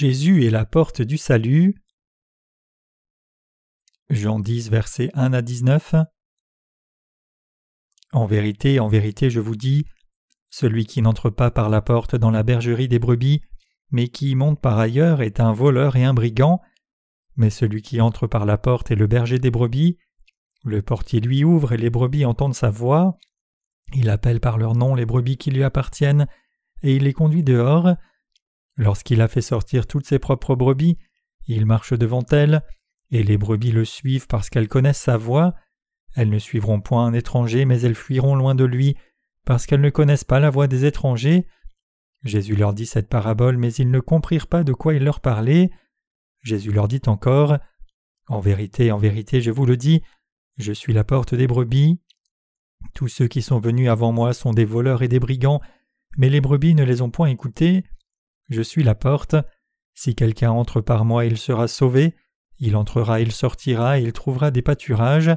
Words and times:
Jésus 0.00 0.46
est 0.46 0.50
la 0.50 0.64
porte 0.64 1.02
du 1.02 1.18
salut. 1.18 1.74
Jean 4.08 4.40
10, 4.40 4.70
versets 4.70 5.10
1 5.12 5.34
à 5.34 5.42
19. 5.42 5.94
En 8.14 8.24
vérité, 8.24 8.80
en 8.80 8.88
vérité, 8.88 9.28
je 9.28 9.40
vous 9.40 9.56
dis, 9.56 9.84
celui 10.48 10.86
qui 10.86 11.02
n'entre 11.02 11.28
pas 11.28 11.50
par 11.50 11.68
la 11.68 11.82
porte 11.82 12.16
dans 12.16 12.30
la 12.30 12.42
bergerie 12.42 12.88
des 12.88 12.98
brebis, 12.98 13.42
mais 13.90 14.08
qui 14.08 14.30
y 14.30 14.34
monte 14.34 14.58
par 14.58 14.78
ailleurs 14.78 15.20
est 15.20 15.38
un 15.38 15.52
voleur 15.52 15.96
et 15.96 16.04
un 16.04 16.14
brigand. 16.14 16.62
Mais 17.36 17.50
celui 17.50 17.82
qui 17.82 18.00
entre 18.00 18.26
par 18.26 18.46
la 18.46 18.56
porte 18.56 18.90
est 18.90 18.96
le 18.96 19.06
berger 19.06 19.38
des 19.38 19.50
brebis. 19.50 19.98
Le 20.64 20.80
portier 20.80 21.20
lui 21.20 21.44
ouvre 21.44 21.72
et 21.74 21.76
les 21.76 21.90
brebis 21.90 22.24
entendent 22.24 22.54
sa 22.54 22.70
voix. 22.70 23.18
Il 23.92 24.08
appelle 24.08 24.40
par 24.40 24.56
leur 24.56 24.74
nom 24.74 24.94
les 24.94 25.04
brebis 25.04 25.36
qui 25.36 25.50
lui 25.50 25.62
appartiennent, 25.62 26.26
et 26.82 26.96
il 26.96 27.02
les 27.02 27.12
conduit 27.12 27.42
dehors. 27.42 27.96
Lorsqu'il 28.80 29.20
a 29.20 29.28
fait 29.28 29.42
sortir 29.42 29.86
toutes 29.86 30.06
ses 30.06 30.18
propres 30.18 30.54
brebis, 30.54 30.96
il 31.46 31.66
marche 31.66 31.92
devant 31.92 32.24
elles, 32.30 32.62
et 33.10 33.22
les 33.22 33.36
brebis 33.36 33.72
le 33.72 33.84
suivent 33.84 34.26
parce 34.26 34.48
qu'elles 34.48 34.68
connaissent 34.68 35.02
sa 35.02 35.18
voix. 35.18 35.54
Elles 36.16 36.30
ne 36.30 36.38
suivront 36.38 36.80
point 36.80 37.04
un 37.04 37.12
étranger, 37.12 37.66
mais 37.66 37.82
elles 37.82 37.94
fuiront 37.94 38.36
loin 38.36 38.54
de 38.54 38.64
lui, 38.64 38.96
parce 39.44 39.66
qu'elles 39.66 39.82
ne 39.82 39.90
connaissent 39.90 40.24
pas 40.24 40.40
la 40.40 40.48
voix 40.48 40.66
des 40.66 40.86
étrangers. 40.86 41.46
Jésus 42.22 42.56
leur 42.56 42.72
dit 42.72 42.86
cette 42.86 43.10
parabole, 43.10 43.58
mais 43.58 43.70
ils 43.74 43.90
ne 43.90 44.00
comprirent 44.00 44.46
pas 44.46 44.64
de 44.64 44.72
quoi 44.72 44.94
il 44.94 45.04
leur 45.04 45.20
parlait. 45.20 45.68
Jésus 46.42 46.72
leur 46.72 46.88
dit 46.88 47.02
encore 47.06 47.58
En 48.28 48.40
vérité, 48.40 48.92
en 48.92 48.98
vérité, 48.98 49.42
je 49.42 49.50
vous 49.50 49.66
le 49.66 49.76
dis, 49.76 50.00
je 50.56 50.72
suis 50.72 50.94
la 50.94 51.04
porte 51.04 51.34
des 51.34 51.46
brebis. 51.46 52.00
Tous 52.94 53.08
ceux 53.08 53.28
qui 53.28 53.42
sont 53.42 53.60
venus 53.60 53.90
avant 53.90 54.12
moi 54.12 54.32
sont 54.32 54.54
des 54.54 54.64
voleurs 54.64 55.02
et 55.02 55.08
des 55.08 55.20
brigands, 55.20 55.60
mais 56.16 56.30
les 56.30 56.40
brebis 56.40 56.74
ne 56.74 56.82
les 56.82 57.02
ont 57.02 57.10
point 57.10 57.28
écoutés. 57.28 57.84
Je 58.50 58.62
suis 58.62 58.82
la 58.82 58.94
porte. 58.94 59.36
Si 59.94 60.14
quelqu'un 60.14 60.50
entre 60.50 60.80
par 60.80 61.04
moi, 61.04 61.24
il 61.24 61.38
sera 61.38 61.68
sauvé. 61.68 62.14
Il 62.58 62.76
entrera, 62.76 63.20
il 63.20 63.32
sortira, 63.32 63.98
il 63.98 64.12
trouvera 64.12 64.50
des 64.50 64.60
pâturages. 64.60 65.30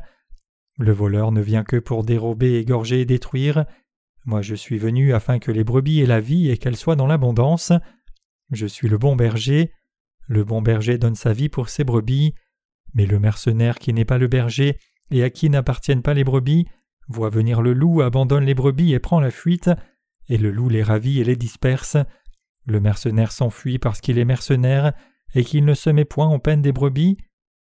Le 0.78 0.92
voleur 0.92 1.32
ne 1.32 1.42
vient 1.42 1.64
que 1.64 1.78
pour 1.78 2.04
dérober, 2.04 2.56
égorger 2.56 3.02
et 3.02 3.06
détruire. 3.06 3.66
Moi 4.26 4.42
je 4.42 4.56
suis 4.56 4.78
venu 4.78 5.14
afin 5.14 5.40
que 5.40 5.52
les 5.52 5.64
brebis 5.64 6.02
aient 6.02 6.08
la 6.08 6.20
vie 6.20 6.50
et 6.50 6.58
qu'elles 6.58 6.76
soient 6.76 6.96
dans 6.96 7.08
l'abondance. 7.08 7.72
Je 8.52 8.66
suis 8.66 8.90
le 8.90 8.98
bon 8.98 9.16
berger. 9.16 9.72
Le 10.28 10.44
bon 10.44 10.62
berger 10.62 10.98
donne 10.98 11.16
sa 11.16 11.34
vie 11.34 11.50
pour 11.50 11.70
ses 11.70 11.84
brebis. 11.84 12.34
Mais 12.94 13.06
le 13.06 13.20
mercenaire 13.20 13.80
qui 13.80 13.94
n'est 13.94 14.06
pas 14.06 14.18
le 14.18 14.28
berger 14.28 14.78
et 15.12 15.24
à 15.24 15.30
qui 15.30 15.50
n'appartiennent 15.50 16.02
pas 16.02 16.14
les 16.14 16.24
brebis 16.24 16.66
voit 17.08 17.30
venir 17.30 17.62
le 17.62 17.74
loup, 17.74 18.02
abandonne 18.02 18.46
les 18.46 18.54
brebis 18.54 18.94
et 18.94 19.00
prend 19.00 19.20
la 19.20 19.32
fuite, 19.32 19.70
et 20.30 20.38
le 20.38 20.52
loup 20.52 20.70
les 20.70 20.84
ravit 20.84 21.20
et 21.20 21.24
les 21.24 21.36
disperse. 21.36 21.98
Le 22.66 22.80
mercenaire 22.80 23.32
s'enfuit 23.32 23.80
parce 23.80 24.02
qu'il 24.02 24.18
est 24.18 24.26
mercenaire 24.26 24.94
et 25.36 25.44
qu'il 25.44 25.66
ne 25.66 25.74
se 25.74 25.90
met 25.90 26.06
point 26.06 26.28
en 26.28 26.40
peine 26.40 26.62
des 26.62 26.72
brebis. 26.72 27.18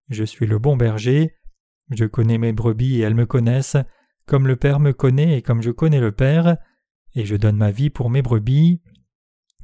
Je 0.09 0.25
suis 0.25 0.47
le 0.47 0.59
bon 0.59 0.77
berger. 0.77 1.35
Je 1.91 2.05
connais 2.05 2.39
mes 2.39 2.53
brebis 2.53 2.97
et 2.97 3.01
elles 3.01 3.15
me 3.15 3.27
connaissent, 3.27 3.77
comme 4.27 4.47
le 4.47 4.57
Père 4.57 4.81
me 4.81 4.93
connaît 4.93 5.39
et 5.39 5.43
comme 5.43 5.63
je 5.63 5.71
connais 5.71 6.01
le 6.01 6.13
Père, 6.13 6.57
et 7.15 7.25
je 7.25 7.37
donne 7.37 7.57
ma 7.57 7.71
vie 7.71 7.91
pour 7.91 8.11
mes 8.11 8.23
brebis. 8.23 8.81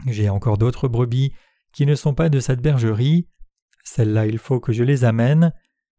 J'ai 0.07 0.29
encore 0.29 0.59
d'autres 0.59 0.89
brebis 0.89 1.33
qui 1.73 1.87
ne 1.87 1.95
sont 1.95 2.15
pas 2.15 2.29
de 2.29 2.41
cette 2.41 2.61
bergerie. 2.61 3.29
Celles-là 3.85 4.27
il 4.27 4.39
faut 4.39 4.61
que 4.61 4.73
je 4.73 4.83
les 4.83 5.05
amène. 5.05 5.53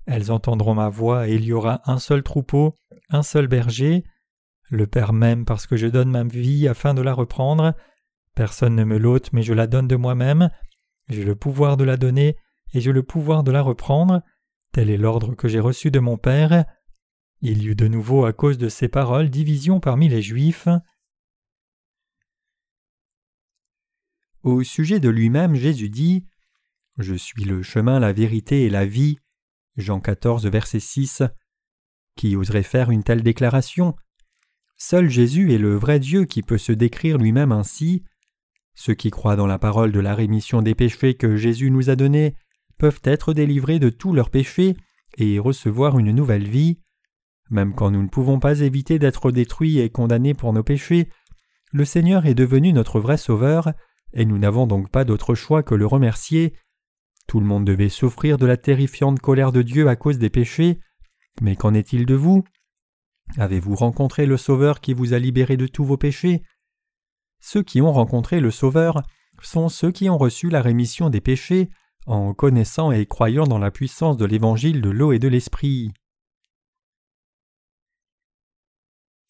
Elles 0.05 0.31
entendront 0.31 0.73
ma 0.73 0.89
voix 0.89 1.27
et 1.27 1.35
il 1.35 1.43
y 1.43 1.53
aura 1.53 1.81
un 1.85 1.99
seul 1.99 2.23
troupeau, 2.23 2.75
un 3.09 3.23
seul 3.23 3.47
berger. 3.47 4.03
Le 4.69 4.87
Père 4.87 5.13
m'aime 5.13 5.45
parce 5.45 5.67
que 5.67 5.77
je 5.77 5.87
donne 5.87 6.11
ma 6.11 6.23
vie 6.23 6.67
afin 6.67 6.93
de 6.93 7.01
la 7.01 7.13
reprendre. 7.13 7.73
Personne 8.37 8.75
ne 8.75 8.83
me 8.83 8.99
l'ôte, 8.99 9.33
mais 9.33 9.41
je 9.41 9.51
la 9.51 9.65
donne 9.65 9.87
de 9.87 9.95
moi-même. 9.95 10.51
J'ai 11.09 11.23
le 11.23 11.35
pouvoir 11.35 11.75
de 11.75 11.83
la 11.83 11.97
donner, 11.97 12.37
et 12.71 12.81
j'ai 12.81 12.91
le 12.91 13.01
pouvoir 13.01 13.43
de 13.43 13.49
la 13.49 13.63
reprendre. 13.63 14.21
Tel 14.73 14.91
est 14.91 14.97
l'ordre 14.97 15.33
que 15.33 15.47
j'ai 15.47 15.59
reçu 15.59 15.89
de 15.89 15.97
mon 15.97 16.17
Père. 16.17 16.63
Il 17.41 17.63
y 17.63 17.69
eut 17.69 17.75
de 17.75 17.87
nouveau, 17.87 18.25
à 18.25 18.33
cause 18.33 18.59
de 18.59 18.69
ces 18.69 18.89
paroles, 18.89 19.31
division 19.31 19.79
parmi 19.79 20.07
les 20.07 20.21
Juifs. 20.21 20.67
Au 24.43 24.61
sujet 24.61 24.99
de 24.99 25.09
lui-même, 25.09 25.55
Jésus 25.55 25.89
dit 25.89 26.27
Je 26.99 27.15
suis 27.15 27.43
le 27.43 27.63
chemin, 27.63 27.99
la 27.99 28.13
vérité 28.13 28.65
et 28.65 28.69
la 28.69 28.85
vie. 28.85 29.17
Jean 29.77 29.99
14, 29.99 30.45
verset 30.45 30.79
6. 30.79 31.23
Qui 32.15 32.35
oserait 32.35 32.61
faire 32.61 32.91
une 32.91 33.03
telle 33.03 33.23
déclaration? 33.23 33.95
Seul 34.75 35.09
Jésus 35.09 35.53
est 35.53 35.57
le 35.57 35.75
vrai 35.75 35.99
Dieu 35.99 36.25
qui 36.25 36.43
peut 36.43 36.59
se 36.59 36.71
décrire 36.71 37.17
lui-même 37.17 37.51
ainsi. 37.51 38.03
Ceux 38.79 38.93
qui 38.93 39.09
croient 39.09 39.35
dans 39.35 39.47
la 39.47 39.57
parole 39.57 39.91
de 39.91 39.99
la 39.99 40.13
rémission 40.13 40.61
des 40.61 40.75
péchés 40.75 41.15
que 41.15 41.35
Jésus 41.35 41.71
nous 41.71 41.89
a 41.89 41.95
donnée 41.95 42.35
peuvent 42.77 43.01
être 43.03 43.33
délivrés 43.33 43.79
de 43.79 43.89
tous 43.89 44.13
leurs 44.13 44.29
péchés 44.29 44.77
et 45.17 45.39
recevoir 45.39 45.97
une 45.97 46.11
nouvelle 46.11 46.47
vie. 46.47 46.77
Même 47.49 47.73
quand 47.73 47.89
nous 47.89 48.03
ne 48.03 48.07
pouvons 48.07 48.39
pas 48.39 48.59
éviter 48.59 48.99
d'être 48.99 49.31
détruits 49.31 49.79
et 49.79 49.89
condamnés 49.89 50.35
pour 50.35 50.53
nos 50.53 50.61
péchés, 50.61 51.09
le 51.73 51.85
Seigneur 51.85 52.27
est 52.27 52.35
devenu 52.35 52.71
notre 52.71 52.99
vrai 52.99 53.17
Sauveur, 53.17 53.73
et 54.13 54.25
nous 54.25 54.37
n'avons 54.37 54.67
donc 54.67 54.91
pas 54.91 55.05
d'autre 55.05 55.33
choix 55.33 55.63
que 55.63 55.73
le 55.73 55.87
remercier. 55.87 56.53
Tout 57.25 57.39
le 57.39 57.47
monde 57.47 57.65
devait 57.65 57.89
souffrir 57.89 58.37
de 58.37 58.45
la 58.45 58.57
terrifiante 58.57 59.19
colère 59.19 59.51
de 59.51 59.63
Dieu 59.63 59.87
à 59.87 59.95
cause 59.95 60.19
des 60.19 60.29
péchés, 60.29 60.79
mais 61.41 61.55
qu'en 61.55 61.73
est-il 61.73 62.05
de 62.05 62.15
vous? 62.15 62.43
Avez-vous 63.37 63.73
rencontré 63.73 64.27
le 64.27 64.37
Sauveur 64.37 64.81
qui 64.81 64.93
vous 64.93 65.15
a 65.15 65.19
libéré 65.19 65.57
de 65.57 65.65
tous 65.65 65.83
vos 65.83 65.97
péchés? 65.97 66.43
Ceux 67.39 67.63
qui 67.63 67.81
ont 67.81 67.91
rencontré 67.91 68.39
le 68.39 68.51
Sauveur 68.51 69.03
sont 69.41 69.69
ceux 69.69 69.91
qui 69.91 70.09
ont 70.09 70.17
reçu 70.17 70.49
la 70.49 70.61
rémission 70.61 71.09
des 71.09 71.21
péchés 71.21 71.69
en 72.05 72.33
connaissant 72.33 72.91
et 72.91 73.05
croyant 73.05 73.45
dans 73.45 73.59
la 73.59 73.71
puissance 73.71 74.17
de 74.17 74.25
l'évangile 74.25 74.81
de 74.81 74.89
l'eau 74.89 75.11
et 75.11 75.19
de 75.19 75.27
l'esprit. 75.27 75.91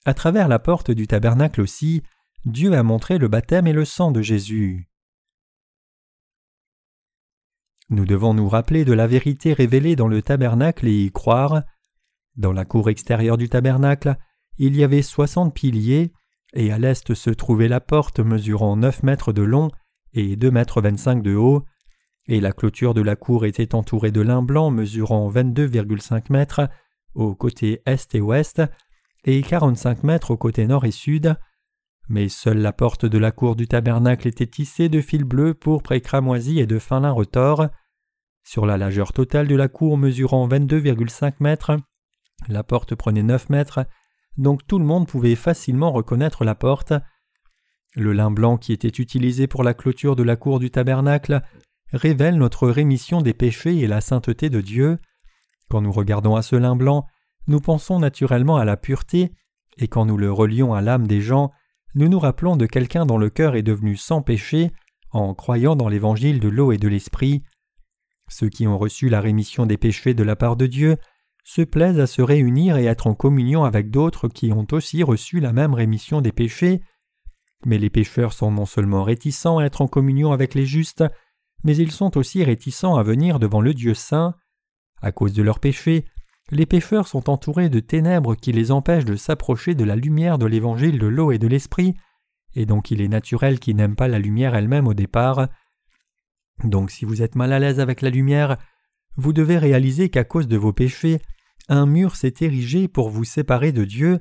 À 0.06 0.13
travers 0.13 0.47
la 0.47 0.59
porte 0.59 0.91
du 0.91 1.07
tabernacle 1.07 1.59
aussi, 1.59 2.01
Dieu 2.45 2.73
a 2.73 2.84
montré 2.84 3.18
le 3.18 3.28
baptême 3.28 3.68
et 3.68 3.73
le 3.73 3.84
sang 3.84 4.12
de 4.12 4.22
Jésus. 4.22 4.88
Nous 7.89 8.06
devons 8.06 8.34
nous 8.34 8.47
rappeler 8.47 8.85
de 8.85 8.94
la 8.94 9.07
vérité 9.07 9.53
révélée 9.53 9.95
dans 9.95 10.07
le 10.07 10.22
tabernacle 10.22 10.88
et 10.88 11.06
y 11.06 11.12
croire. 11.12 11.63
Dans 12.35 12.53
la 12.53 12.63
cour 12.63 12.89
extérieure 12.89 13.38
du 13.38 13.50
tabernacle, 13.50 14.18
il 14.57 14.75
y 14.75 14.84
avait 14.84 15.01
soixante 15.01 15.53
piliers, 15.53 16.13
et 16.53 16.71
à 16.71 16.77
l'est 16.77 17.13
se 17.13 17.29
trouvait 17.29 17.67
la 17.67 17.79
porte 17.79 18.19
mesurant 18.19 18.75
neuf 18.75 19.03
mètres 19.03 19.33
de 19.33 19.41
long 19.41 19.69
et 20.13 20.35
deux 20.35 20.51
mètres 20.51 20.81
vingt-cinq 20.81 21.21
de 21.21 21.35
haut, 21.35 21.65
et 22.27 22.41
la 22.41 22.51
clôture 22.51 22.93
de 22.93 23.01
la 23.01 23.15
cour 23.15 23.45
était 23.45 23.75
entourée 23.75 24.11
de 24.11 24.21
lin 24.21 24.41
blanc 24.41 24.69
mesurant 24.71 25.27
vingt-deux 25.29 25.65
virgule 25.65 26.01
cinq 26.01 26.29
mètres 26.29 26.69
au 27.13 27.35
côté 27.35 27.81
est 27.85 28.13
et 28.15 28.21
ouest, 28.21 28.61
et 29.25 29.41
quarante-cinq 29.41 30.03
mètres 30.03 30.31
au 30.31 30.37
côté 30.37 30.67
nord 30.67 30.85
et 30.85 30.91
sud. 30.91 31.35
Mais 32.09 32.29
seule 32.29 32.59
la 32.59 32.71
porte 32.71 33.05
de 33.05 33.17
la 33.17 33.31
cour 33.31 33.55
du 33.55 33.67
tabernacle 33.67 34.27
était 34.27 34.47
tissée 34.47 34.87
de 34.87 35.01
fils 35.01 35.23
bleus, 35.23 35.53
pourpre 35.53 35.91
et 35.91 36.01
cramoisi 36.01 36.59
et 36.59 36.65
de 36.65 36.79
fin 36.79 37.01
lin 37.01 37.11
retors. 37.11 37.67
Sur 38.43 38.65
la 38.65 38.77
largeur 38.77 39.11
totale 39.11 39.47
de 39.47 39.55
la 39.55 39.67
cour 39.67 39.97
mesurant 39.97 40.47
vingt-deux 40.47 40.77
virgule 40.77 41.09
cinq 41.09 41.41
mètres, 41.41 41.77
la 42.47 42.63
porte 42.63 42.95
prenait 42.95 43.23
neuf 43.23 43.49
mètres 43.49 43.85
donc 44.37 44.65
tout 44.67 44.79
le 44.79 44.85
monde 44.85 45.07
pouvait 45.07 45.35
facilement 45.35 45.91
reconnaître 45.91 46.45
la 46.45 46.55
porte. 46.55 46.93
Le 47.95 48.13
lin 48.13 48.31
blanc 48.31 48.57
qui 48.57 48.73
était 48.73 48.87
utilisé 48.87 49.47
pour 49.47 49.63
la 49.63 49.73
clôture 49.73 50.15
de 50.15 50.23
la 50.23 50.35
cour 50.35 50.59
du 50.59 50.69
tabernacle 50.69 51.41
révèle 51.94 52.38
notre 52.38 52.67
rémission 52.67 53.21
des 53.21 53.33
péchés 53.33 53.77
et 53.77 53.88
la 53.88 54.01
sainteté 54.01 54.50
de 54.50 54.62
Dieu. 54.62 55.00
Quand 55.69 55.81
nous 55.81 55.91
regardons 55.91 56.35
à 56.35 56.41
ce 56.41 56.56
lin 56.56 56.75
blanc, 56.75 57.07
nous 57.47 57.62
pensons 57.62 58.00
naturellement 58.00 58.57
à 58.57 58.65
la 58.65 58.77
pureté, 58.77 59.33
et 59.77 59.88
quand 59.88 60.06
nous 60.06 60.17
le 60.17 60.31
relions 60.31 60.73
à 60.73 60.81
l'âme 60.81 61.07
des 61.07 61.21
gens, 61.21 61.51
nous 61.95 62.09
nous 62.09 62.19
rappelons 62.19 62.57
de 62.57 62.65
quelqu'un 62.65 63.06
dont 63.06 63.17
le 63.17 63.29
cœur 63.29 63.56
est 63.56 63.63
devenu 63.63 63.95
sans 63.95 64.21
péché 64.21 64.71
en 65.12 65.33
croyant 65.33 65.75
dans 65.75 65.88
l'évangile 65.88 66.39
de 66.39 66.50
l'eau 66.50 66.71
et 66.71 66.77
de 66.77 66.88
l'esprit. 66.88 67.44
Ceux 68.29 68.50
qui 68.50 68.67
ont 68.67 68.77
reçu 68.77 69.09
la 69.09 69.21
rémission 69.21 69.65
des 69.65 69.77
péchés 69.77 70.13
de 70.13 70.23
la 70.23 70.35
part 70.35 70.57
de 70.57 70.67
Dieu 70.67 70.97
se 71.47 71.61
plaisent 71.61 72.01
à 72.01 72.07
se 72.07 72.21
réunir 72.21 72.75
et 72.75 72.83
être 72.83 73.07
en 73.07 73.15
communion 73.15 73.63
avec 73.63 73.89
d'autres 73.89 74.27
qui 74.27 74.51
ont 74.51 74.67
aussi 74.73 75.01
reçu 75.01 75.39
la 75.39 75.53
même 75.53 75.73
rémission 75.73 76.19
des 76.19 76.33
péchés. 76.33 76.81
Mais 77.65 77.77
les 77.77 77.89
pécheurs 77.89 78.33
sont 78.33 78.51
non 78.51 78.65
seulement 78.65 79.03
réticents 79.03 79.59
à 79.59 79.63
être 79.63 79.79
en 79.79 79.88
communion 79.88 80.33
avec 80.33 80.55
les 80.55 80.65
justes, 80.65 81.05
mais 81.63 81.77
ils 81.77 81.94
sont 81.94 82.17
aussi 82.17 82.44
réticents 82.44 82.97
à 82.97 83.03
venir 83.03 83.39
devant 83.39 83.61
le 83.61 83.73
Dieu 83.73 83.94
saint. 83.94 84.35
À 85.01 85.13
cause 85.13 85.31
de 85.31 85.41
leurs 85.41 85.61
péchés, 85.61 86.03
les 86.51 86.65
pécheurs 86.65 87.07
sont 87.07 87.29
entourés 87.29 87.69
de 87.69 87.79
ténèbres 87.79 88.35
qui 88.35 88.51
les 88.51 88.69
empêchent 88.71 89.05
de 89.05 89.15
s'approcher 89.15 89.73
de 89.73 89.85
la 89.85 89.95
lumière 89.95 90.38
de 90.38 90.45
l'évangile 90.45 91.00
de 91.00 91.07
l'eau 91.07 91.31
et 91.31 91.39
de 91.39 91.47
l'esprit, 91.47 91.95
et 92.55 92.65
donc 92.65 92.91
il 92.91 93.00
est 93.00 93.07
naturel 93.07 93.59
qu'ils 93.59 93.77
n'aiment 93.77 93.95
pas 93.95 94.09
la 94.09 94.19
lumière 94.19 94.53
elle-même 94.53 94.88
au 94.88 94.93
départ. 94.93 95.47
Donc 96.65 96.91
si 96.91 97.05
vous 97.05 97.21
êtes 97.21 97.35
mal 97.35 97.53
à 97.53 97.59
l'aise 97.59 97.79
avec 97.79 98.01
la 98.01 98.09
lumière, 98.09 98.57
vous 99.15 99.31
devez 99.31 99.57
réaliser 99.57 100.09
qu'à 100.09 100.25
cause 100.25 100.50
de 100.50 100.57
vos 100.57 100.73
péchés, 100.73 101.21
un 101.69 101.85
mur 101.85 102.15
s'est 102.15 102.35
érigé 102.41 102.87
pour 102.87 103.09
vous 103.09 103.23
séparer 103.23 103.71
de 103.71 103.85
Dieu, 103.85 104.19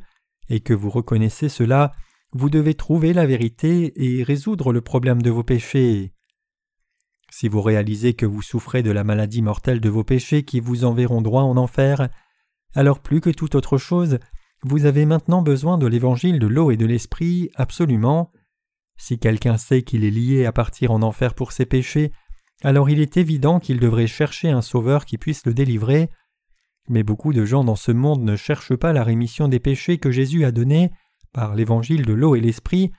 et 0.49 0.61
que 0.61 0.75
vous 0.75 0.91
reconnaissez 0.91 1.49
cela, 1.49 1.93
vous 2.33 2.51
devez 2.51 2.75
trouver 2.75 3.13
la 3.13 3.27
vérité 3.27 3.93
et 3.97 4.23
résoudre 4.23 4.73
le 4.73 4.81
problème 4.81 5.23
de 5.23 5.31
vos 5.31 5.43
péchés. 5.43 6.13
Si 7.31 7.49
vous 7.49 7.63
réalisez 7.63 8.15
que 8.15 8.27
vous 8.27 8.43
souffrez 8.43 8.83
de 8.83 8.91
la 8.91 9.05
maladie 9.05 9.43
mortelle 9.43 9.81
de 9.81 9.89
vos 9.89 10.05
péchés 10.05 10.45
qui 10.45 10.61
vous 10.61 10.85
enverront 10.85 11.23
droit 11.23 11.43
en 11.43 11.57
enfer, 11.57 12.09
alors 12.75 13.01
plus 13.01 13.21
que 13.21 13.31
toute 13.31 13.55
autre 13.55 13.79
chose, 13.79 14.19
vous 14.63 14.85
avez 14.87 15.07
maintenant 15.07 15.43
besoin 15.43 15.79
de 15.79 15.87
l'évangile 15.87 16.39
de 16.39 16.47
l'eau 16.47 16.71
et 16.71 16.77
de 16.77 16.87
l'esprit 16.87 17.51
absolument. 17.55 18.33
Si 18.97 19.19
quelqu'un 19.19 19.59
sait 19.59 19.83
qu'il 19.83 20.05
est 20.05 20.11
lié 20.11 20.47
à 20.47 20.53
partir 20.53 20.93
en 20.93 21.03
enfer 21.03 21.35
pour 21.35 21.53
ses 21.53 21.67
péchés, 21.67 22.13
alors 22.63 22.89
il 22.89 23.01
est 23.01 23.17
évident 23.17 23.61
qu'il 23.61 23.81
devrait 23.81 24.07
chercher 24.07 24.51
un 24.51 24.63
sauveur 24.63 25.05
qui 25.05 25.19
puisse 25.19 25.45
le 25.47 25.55
délivrer. 25.55 26.11
Mais 26.89 27.03
beaucoup 27.03 27.33
de 27.33 27.45
gens 27.45 27.65
dans 27.65 27.77
ce 27.77 27.93
monde 27.93 28.23
ne 28.23 28.37
cherchent 28.37 28.77
pas 28.77 28.93
la 28.93 29.05
rémission 29.05 29.49
des 29.49 29.61
péchés 29.61 29.99
que 29.99 30.11
Jésus 30.11 30.45
a 30.45 30.53
donnée 30.53 30.91
par 31.33 31.55
l'évangile 31.55 32.07
de 32.07 32.13
l'eau 32.13 32.37
et 32.37 32.41
l'esprit, 32.41 32.93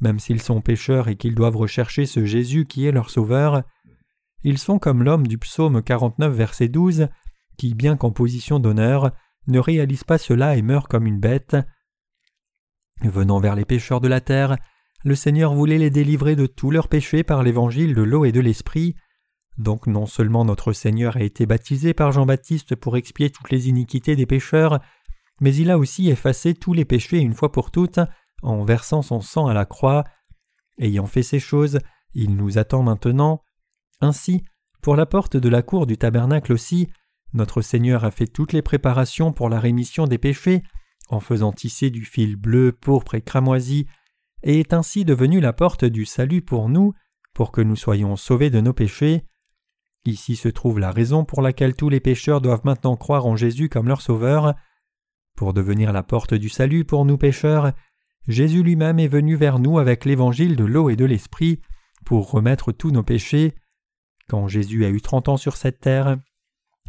même 0.00 0.18
s'ils 0.18 0.42
sont 0.42 0.60
pécheurs 0.60 1.08
et 1.08 1.16
qu'ils 1.16 1.34
doivent 1.34 1.56
rechercher 1.56 2.06
ce 2.06 2.24
Jésus 2.24 2.66
qui 2.66 2.86
est 2.86 2.92
leur 2.92 3.10
sauveur. 3.10 3.62
Ils 4.44 4.58
sont 4.58 4.78
comme 4.78 5.02
l'homme 5.02 5.26
du 5.26 5.38
psaume 5.38 5.82
49 5.82 6.34
verset 6.34 6.68
12, 6.68 7.08
qui, 7.56 7.74
bien 7.74 7.96
qu'en 7.96 8.10
position 8.10 8.58
d'honneur, 8.58 9.12
ne 9.46 9.58
réalise 9.58 10.04
pas 10.04 10.18
cela 10.18 10.56
et 10.56 10.62
meurt 10.62 10.88
comme 10.88 11.06
une 11.06 11.20
bête. 11.20 11.56
Venant 13.02 13.40
vers 13.40 13.56
les 13.56 13.64
pécheurs 13.64 14.00
de 14.00 14.08
la 14.08 14.20
terre, 14.20 14.56
le 15.04 15.14
Seigneur 15.14 15.54
voulait 15.54 15.78
les 15.78 15.90
délivrer 15.90 16.36
de 16.36 16.46
tous 16.46 16.70
leurs 16.70 16.88
péchés 16.88 17.24
par 17.24 17.42
l'évangile 17.42 17.94
de 17.94 18.02
l'eau 18.02 18.24
et 18.24 18.32
de 18.32 18.40
l'esprit. 18.40 18.94
Donc 19.58 19.86
non 19.86 20.06
seulement 20.06 20.44
notre 20.44 20.72
Seigneur 20.72 21.16
a 21.16 21.22
été 21.22 21.46
baptisé 21.46 21.94
par 21.94 22.12
Jean-Baptiste 22.12 22.74
pour 22.74 22.96
expier 22.96 23.30
toutes 23.30 23.50
les 23.50 23.68
iniquités 23.68 24.16
des 24.16 24.26
pécheurs, 24.26 24.80
mais 25.40 25.54
il 25.54 25.70
a 25.70 25.78
aussi 25.78 26.08
effacé 26.08 26.54
tous 26.54 26.72
les 26.72 26.84
péchés 26.84 27.18
une 27.18 27.34
fois 27.34 27.52
pour 27.52 27.70
toutes 27.70 28.00
en 28.42 28.64
versant 28.64 29.02
son 29.02 29.20
sang 29.20 29.46
à 29.46 29.54
la 29.54 29.64
croix. 29.64 30.04
Ayant 30.78 31.06
fait 31.06 31.22
ces 31.22 31.40
choses, 31.40 31.78
il 32.14 32.36
nous 32.36 32.58
attend 32.58 32.82
maintenant. 32.82 33.42
Ainsi, 34.00 34.44
pour 34.82 34.96
la 34.96 35.06
porte 35.06 35.36
de 35.36 35.48
la 35.48 35.62
cour 35.62 35.86
du 35.86 35.96
tabernacle 35.96 36.52
aussi, 36.52 36.88
notre 37.34 37.62
Seigneur 37.62 38.04
a 38.04 38.10
fait 38.10 38.26
toutes 38.26 38.52
les 38.52 38.62
préparations 38.62 39.32
pour 39.32 39.48
la 39.48 39.60
rémission 39.60 40.06
des 40.06 40.18
péchés, 40.18 40.62
en 41.08 41.20
faisant 41.20 41.52
tisser 41.52 41.90
du 41.90 42.04
fil 42.04 42.36
bleu, 42.36 42.72
pourpre 42.72 43.14
et 43.14 43.22
cramoisi, 43.22 43.86
et 44.42 44.60
est 44.60 44.72
ainsi 44.72 45.04
devenu 45.04 45.40
la 45.40 45.52
porte 45.52 45.84
du 45.84 46.04
salut 46.04 46.42
pour 46.42 46.68
nous, 46.68 46.94
pour 47.32 47.52
que 47.52 47.60
nous 47.60 47.76
soyons 47.76 48.16
sauvés 48.16 48.50
de 48.50 48.60
nos 48.60 48.72
péchés. 48.72 49.24
Ici 50.04 50.36
se 50.36 50.48
trouve 50.48 50.80
la 50.80 50.90
raison 50.90 51.24
pour 51.24 51.42
laquelle 51.42 51.74
tous 51.74 51.88
les 51.88 52.00
pécheurs 52.00 52.40
doivent 52.40 52.64
maintenant 52.64 52.96
croire 52.96 53.26
en 53.26 53.36
Jésus 53.36 53.68
comme 53.68 53.88
leur 53.88 54.00
Sauveur. 54.00 54.54
Pour 55.36 55.54
devenir 55.54 55.92
la 55.92 56.02
porte 56.02 56.34
du 56.34 56.48
salut 56.48 56.84
pour 56.84 57.04
nous 57.04 57.16
pécheurs, 57.16 57.72
Jésus 58.26 58.62
lui-même 58.62 58.98
est 58.98 59.08
venu 59.08 59.36
vers 59.36 59.58
nous 59.58 59.78
avec 59.78 60.04
l'évangile 60.04 60.56
de 60.56 60.64
l'eau 60.64 60.90
et 60.90 60.96
de 60.96 61.04
l'esprit 61.04 61.60
pour 62.04 62.30
remettre 62.30 62.72
tous 62.72 62.90
nos 62.90 63.02
péchés. 63.02 63.54
Quand 64.28 64.48
Jésus 64.48 64.84
a 64.84 64.88
eu 64.88 65.00
trente 65.00 65.28
ans 65.28 65.36
sur 65.36 65.56
cette 65.56 65.80
terre, 65.80 66.18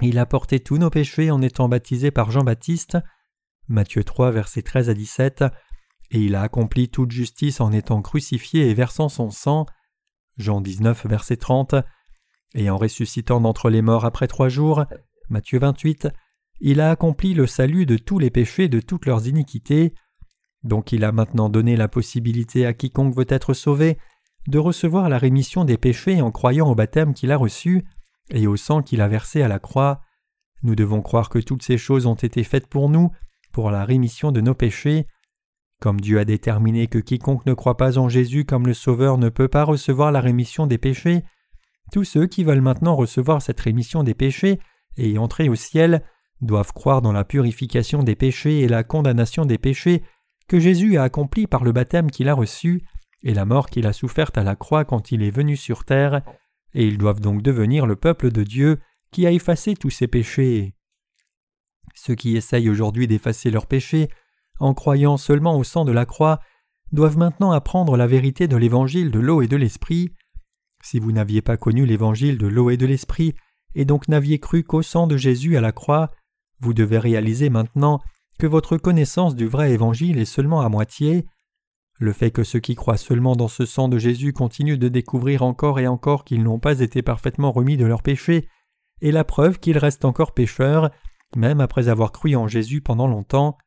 il 0.02 0.18
a 0.18 0.26
porté 0.26 0.60
tous 0.60 0.78
nos 0.78 0.90
péchés 0.90 1.30
en 1.30 1.42
étant 1.42 1.70
baptisé 1.70 2.10
par 2.10 2.32
Jean-Baptiste. 2.32 2.98
Matthieu 3.68 4.04
3, 4.04 4.32
versets 4.32 4.64
13 4.64 4.90
à 4.90 4.94
17. 4.94 5.44
Et 6.12 6.20
il 6.20 6.36
a 6.36 6.42
accompli 6.42 6.90
toute 6.90 7.12
justice 7.12 7.62
en 7.62 7.72
étant 7.72 8.02
crucifié 8.02 8.70
et 8.70 8.74
versant 8.74 9.10
son 9.10 9.30
sang. 9.30 9.66
Jean 10.38 10.62
19, 10.62 11.06
verset 11.06 11.38
30. 11.38 11.76
Et 12.54 12.70
en 12.70 12.78
ressuscitant 12.78 13.42
d'entre 13.42 13.70
les 13.70 13.82
morts 13.82 14.06
après 14.06 14.28
trois 14.28 14.50
jours. 14.50 14.86
Matthieu 15.30 15.60
28. 15.60 16.08
Il 16.60 16.80
a 16.80 16.92
accompli 16.92 17.34
le 17.34 17.48
salut 17.48 17.86
de 17.86 17.98
tous 17.98 18.20
les 18.20 18.30
péchés 18.30 18.68
de 18.68 18.80
toutes 18.80 19.06
leurs 19.06 19.28
iniquités. 19.28 19.94
Donc 20.64 20.92
il 20.92 21.04
a 21.04 21.12
maintenant 21.12 21.50
donné 21.50 21.76
la 21.76 21.88
possibilité 21.88 22.66
à 22.66 22.74
quiconque 22.74 23.16
veut 23.16 23.26
être 23.28 23.54
sauvé 23.54 23.98
de 24.48 24.60
recevoir 24.60 25.10
la 25.10 25.18
rémission 25.18 25.66
des 25.66 25.78
péchés 25.78 26.22
en 26.22 26.32
croyant 26.32 26.70
au 26.70 26.76
baptême 26.76 27.14
qu'il 27.14 27.32
a 27.32 27.38
reçu 27.38 27.84
et 28.32 28.48
au 28.48 28.56
sang 28.56 28.82
qu'il 28.82 29.02
a 29.02 29.08
versé 29.08 29.42
à 29.42 29.48
la 29.48 29.60
croix. 29.60 30.02
Nous 30.64 30.76
devons 30.76 31.02
croire 31.02 31.30
que 31.30 31.40
toutes 31.40 31.64
ces 31.64 31.78
choses 31.78 32.06
ont 32.06 32.16
été 32.16 32.44
faites 32.44 32.68
pour 32.68 32.90
nous, 32.90 33.12
pour 33.52 33.72
la 33.72 33.86
rémission 33.86 34.32
de 34.32 34.42
nos 34.42 34.54
péchés. 34.54 35.08
Comme 35.82 36.00
Dieu 36.00 36.20
a 36.20 36.26
déterminé 36.26 36.88
que 36.88 37.00
quiconque 37.00 37.46
ne 37.46 37.54
croit 37.54 37.78
pas 37.78 37.98
en 37.98 38.08
Jésus 38.08 38.46
comme 38.46 38.68
le 38.68 38.74
Sauveur 38.74 39.18
ne 39.18 39.30
peut 39.30 39.50
pas 39.50 39.64
recevoir 39.64 40.12
la 40.12 40.22
rémission 40.22 40.66
des 40.66 40.78
péchés, 40.78 41.24
tous 41.94 42.04
ceux 42.06 42.26
qui 42.26 42.44
veulent 42.44 42.60
maintenant 42.60 42.96
recevoir 42.96 43.44
cette 43.44 43.60
rémission 43.60 44.02
des 44.04 44.16
péchés 44.16 44.60
et 44.98 45.12
y 45.12 45.20
entrer 45.20 45.48
au 45.48 45.54
ciel 45.54 46.04
doivent 46.42 46.74
croire 46.74 47.04
dans 47.04 47.12
la 47.12 47.24
purification 47.24 48.02
des 48.02 48.16
péchés 48.16 48.62
et 48.62 48.68
la 48.68 48.84
condamnation 48.84 49.46
des 49.46 49.60
péchés 49.60 50.02
que 50.48 50.60
Jésus 50.60 50.98
a 50.98 51.04
accompli 51.04 51.46
par 51.46 51.64
le 51.64 51.72
baptême 51.72 52.10
qu'il 52.10 52.30
a 52.30 52.34
reçu 52.34 52.82
et 53.22 53.36
la 53.36 53.46
mort 53.46 53.70
qu'il 53.70 53.86
a 53.86 53.94
soufferte 53.94 54.40
à 54.40 54.44
la 54.44 54.56
croix 54.56 54.86
quand 54.86 55.12
il 55.12 55.22
est 55.22 55.30
venu 55.30 55.56
sur 55.56 55.86
terre 55.86 56.24
et 56.74 56.88
ils 56.88 56.98
doivent 56.98 57.22
donc 57.22 57.44
devenir 57.44 57.86
le 57.86 57.96
peuple 57.96 58.32
de 58.32 58.42
Dieu 58.42 58.80
qui 59.12 59.28
a 59.28 59.32
effacé 59.32 59.76
tous 59.76 59.92
ses 59.92 60.08
péchés. 60.08 60.74
Ceux 61.94 62.16
qui 62.16 62.36
essayent 62.36 62.72
aujourd'hui 62.72 63.06
d'effacer 63.06 63.52
leurs 63.52 63.68
péchés, 63.68 64.10
en 64.60 64.74
croyant 64.74 65.18
seulement 65.18 65.60
au 65.60 65.64
sang 65.64 65.86
de 65.86 65.92
la 65.92 66.08
croix, 66.08 66.40
doivent 66.92 67.20
maintenant 67.20 67.52
apprendre 67.52 67.98
la 67.98 68.08
vérité 68.08 68.48
de 68.48 68.58
l'évangile 68.58 69.12
de 69.12 69.20
l'eau 69.20 69.44
et 69.44 69.48
de 69.48 69.58
l'esprit. 69.58 70.12
Si 70.84 71.00
vous 71.00 71.12
n'aviez 71.12 71.42
pas 71.42 71.58
connu 71.58 71.86
l'évangile 71.86 72.38
de 72.38 72.48
l'eau 72.48 72.70
et 72.70 72.78
de 72.78 72.86
l'esprit, 72.86 73.34
et 73.74 73.86
donc 73.86 74.08
n'aviez 74.08 74.40
cru 74.40 74.64
qu'au 74.64 74.82
sang 74.82 75.08
de 75.08 75.18
Jésus 75.18 75.58
à 75.58 75.62
la 75.62 75.72
croix, 75.72 76.12
vous 76.60 76.74
devez 76.74 77.00
réaliser 77.00 77.50
maintenant 77.50 78.02
que 78.38 78.48
votre 78.48 78.78
connaissance 78.78 79.36
du 79.36 79.48
vrai 79.48 79.72
évangile 79.72 80.20
est 80.20 80.26
seulement 80.26 80.62
à 80.62 80.70
moitié, 80.70 81.26
le 82.00 82.12
fait 82.12 82.32
que 82.32 82.44
ceux 82.44 82.60
qui 82.60 82.76
croient 82.76 82.98
seulement 82.98 83.36
dans 83.36 83.48
ce 83.48 83.66
sang 83.66 83.88
de 83.88 83.98
Jésus 83.98 84.34
continuent 84.34 84.78
de 84.78 84.90
découvrir 84.90 85.44
encore 85.44 85.80
et 85.80 85.88
encore 85.88 86.26
qu'ils 86.26 86.44
n'ont 86.44 86.60
pas 86.60 86.80
été 86.80 87.02
parfaitement 87.02 87.52
remis 87.52 87.78
de 87.78 87.86
leurs 87.86 88.02
péchés 88.02 88.50
est 89.02 89.12
la 89.12 89.24
preuve 89.24 89.60
qu'ils 89.60 89.78
restent 89.78 90.06
encore 90.06 90.34
pécheurs, 90.34 90.90
même 91.36 91.62
après 91.62 91.88
avoir 91.88 92.12
cru 92.12 92.36
en 92.36 92.48
Jésus 92.48 92.82
pendant 92.82 93.08
longtemps. 93.08 93.58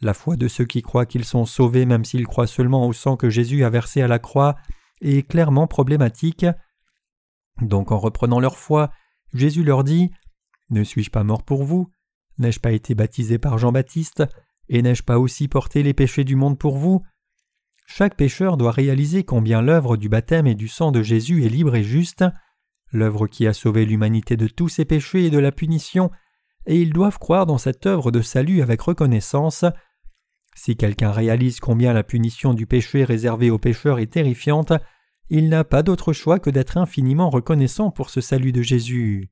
La 0.00 0.14
foi 0.14 0.36
de 0.36 0.48
ceux 0.48 0.64
qui 0.64 0.82
croient 0.82 1.06
qu'ils 1.06 1.24
sont 1.24 1.44
sauvés 1.44 1.84
même 1.84 2.04
s'ils 2.04 2.26
croient 2.26 2.46
seulement 2.46 2.86
au 2.86 2.92
sang 2.92 3.16
que 3.16 3.30
Jésus 3.30 3.64
a 3.64 3.70
versé 3.70 4.02
à 4.02 4.08
la 4.08 4.18
croix 4.18 4.56
est 5.02 5.28
clairement 5.28 5.66
problématique. 5.66 6.46
Donc 7.60 7.92
en 7.92 7.98
reprenant 7.98 8.40
leur 8.40 8.56
foi, 8.56 8.90
Jésus 9.34 9.64
leur 9.64 9.84
dit 9.84 10.10
Ne 10.70 10.84
suis-je 10.84 11.10
pas 11.10 11.24
mort 11.24 11.42
pour 11.42 11.64
vous? 11.64 11.90
N'ai-je 12.38 12.60
pas 12.60 12.72
été 12.72 12.94
baptisé 12.94 13.38
par 13.38 13.58
Jean-Baptiste? 13.58 14.24
Et 14.68 14.80
n'ai-je 14.80 15.02
pas 15.02 15.18
aussi 15.18 15.48
porté 15.48 15.82
les 15.82 15.92
péchés 15.92 16.24
du 16.24 16.36
monde 16.36 16.58
pour 16.58 16.78
vous? 16.78 17.02
Chaque 17.86 18.16
pécheur 18.16 18.56
doit 18.56 18.70
réaliser 18.70 19.24
combien 19.24 19.60
l'œuvre 19.60 19.96
du 19.96 20.08
baptême 20.08 20.46
et 20.46 20.54
du 20.54 20.68
sang 20.68 20.92
de 20.92 21.02
Jésus 21.02 21.44
est 21.44 21.50
libre 21.50 21.74
et 21.74 21.82
juste, 21.82 22.24
l'œuvre 22.92 23.26
qui 23.26 23.46
a 23.46 23.52
sauvé 23.52 23.84
l'humanité 23.84 24.36
de 24.36 24.46
tous 24.46 24.68
ses 24.68 24.84
péchés 24.84 25.26
et 25.26 25.30
de 25.30 25.38
la 25.38 25.52
punition, 25.52 26.10
et 26.66 26.80
ils 26.80 26.92
doivent 26.92 27.18
croire 27.18 27.44
dans 27.44 27.58
cette 27.58 27.86
œuvre 27.86 28.10
de 28.10 28.22
salut 28.22 28.62
avec 28.62 28.80
reconnaissance. 28.80 29.64
Si 30.54 30.76
quelqu'un 30.76 31.10
réalise 31.10 31.60
combien 31.60 31.92
la 31.92 32.04
punition 32.04 32.54
du 32.54 32.66
péché 32.66 33.04
réservée 33.04 33.50
aux 33.50 33.58
pécheurs 33.58 33.98
est 33.98 34.12
terrifiante, 34.12 34.72
il 35.34 35.48
n'a 35.48 35.64
pas 35.64 35.82
d'autre 35.82 36.12
choix 36.12 36.38
que 36.38 36.50
d'être 36.50 36.76
infiniment 36.76 37.30
reconnaissant 37.30 37.90
pour 37.90 38.10
ce 38.10 38.20
salut 38.20 38.52
de 38.52 38.60
Jésus. 38.60 39.30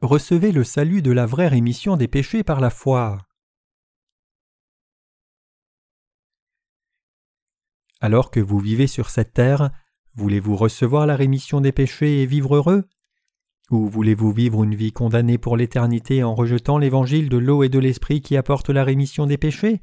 Recevez 0.00 0.50
le 0.50 0.64
salut 0.64 1.02
de 1.02 1.12
la 1.12 1.24
vraie 1.24 1.46
rémission 1.46 1.96
des 1.96 2.08
péchés 2.08 2.42
par 2.42 2.58
la 2.58 2.68
foi. 2.68 3.28
Alors 8.00 8.32
que 8.32 8.40
vous 8.40 8.58
vivez 8.58 8.88
sur 8.88 9.08
cette 9.08 9.34
terre, 9.34 9.70
voulez-vous 10.14 10.56
recevoir 10.56 11.06
la 11.06 11.14
rémission 11.14 11.60
des 11.60 11.70
péchés 11.70 12.22
et 12.22 12.26
vivre 12.26 12.56
heureux? 12.56 12.88
Ou 13.70 13.86
voulez-vous 13.86 14.32
vivre 14.32 14.64
une 14.64 14.74
vie 14.74 14.92
condamnée 14.92 15.38
pour 15.38 15.56
l'éternité 15.56 16.24
en 16.24 16.34
rejetant 16.34 16.78
l'évangile 16.78 17.28
de 17.28 17.36
l'eau 17.36 17.62
et 17.62 17.68
de 17.68 17.78
l'esprit 17.78 18.20
qui 18.20 18.36
apporte 18.36 18.68
la 18.68 18.82
rémission 18.82 19.26
des 19.26 19.38
péchés? 19.38 19.80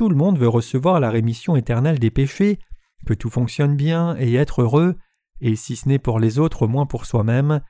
Tout 0.00 0.08
le 0.08 0.16
monde 0.16 0.38
veut 0.38 0.48
recevoir 0.48 0.98
la 0.98 1.10
rémission 1.10 1.56
éternelle 1.56 1.98
des 1.98 2.10
péchés, 2.10 2.58
que 3.04 3.12
tout 3.12 3.28
fonctionne 3.28 3.76
bien 3.76 4.16
et 4.18 4.32
être 4.32 4.62
heureux, 4.62 4.96
et 5.42 5.56
si 5.56 5.76
ce 5.76 5.86
n'est 5.90 5.98
pour 5.98 6.18
les 6.18 6.38
autres, 6.38 6.62
au 6.62 6.68
moins 6.68 6.86
pour 6.86 7.04
soi-même. 7.04 7.60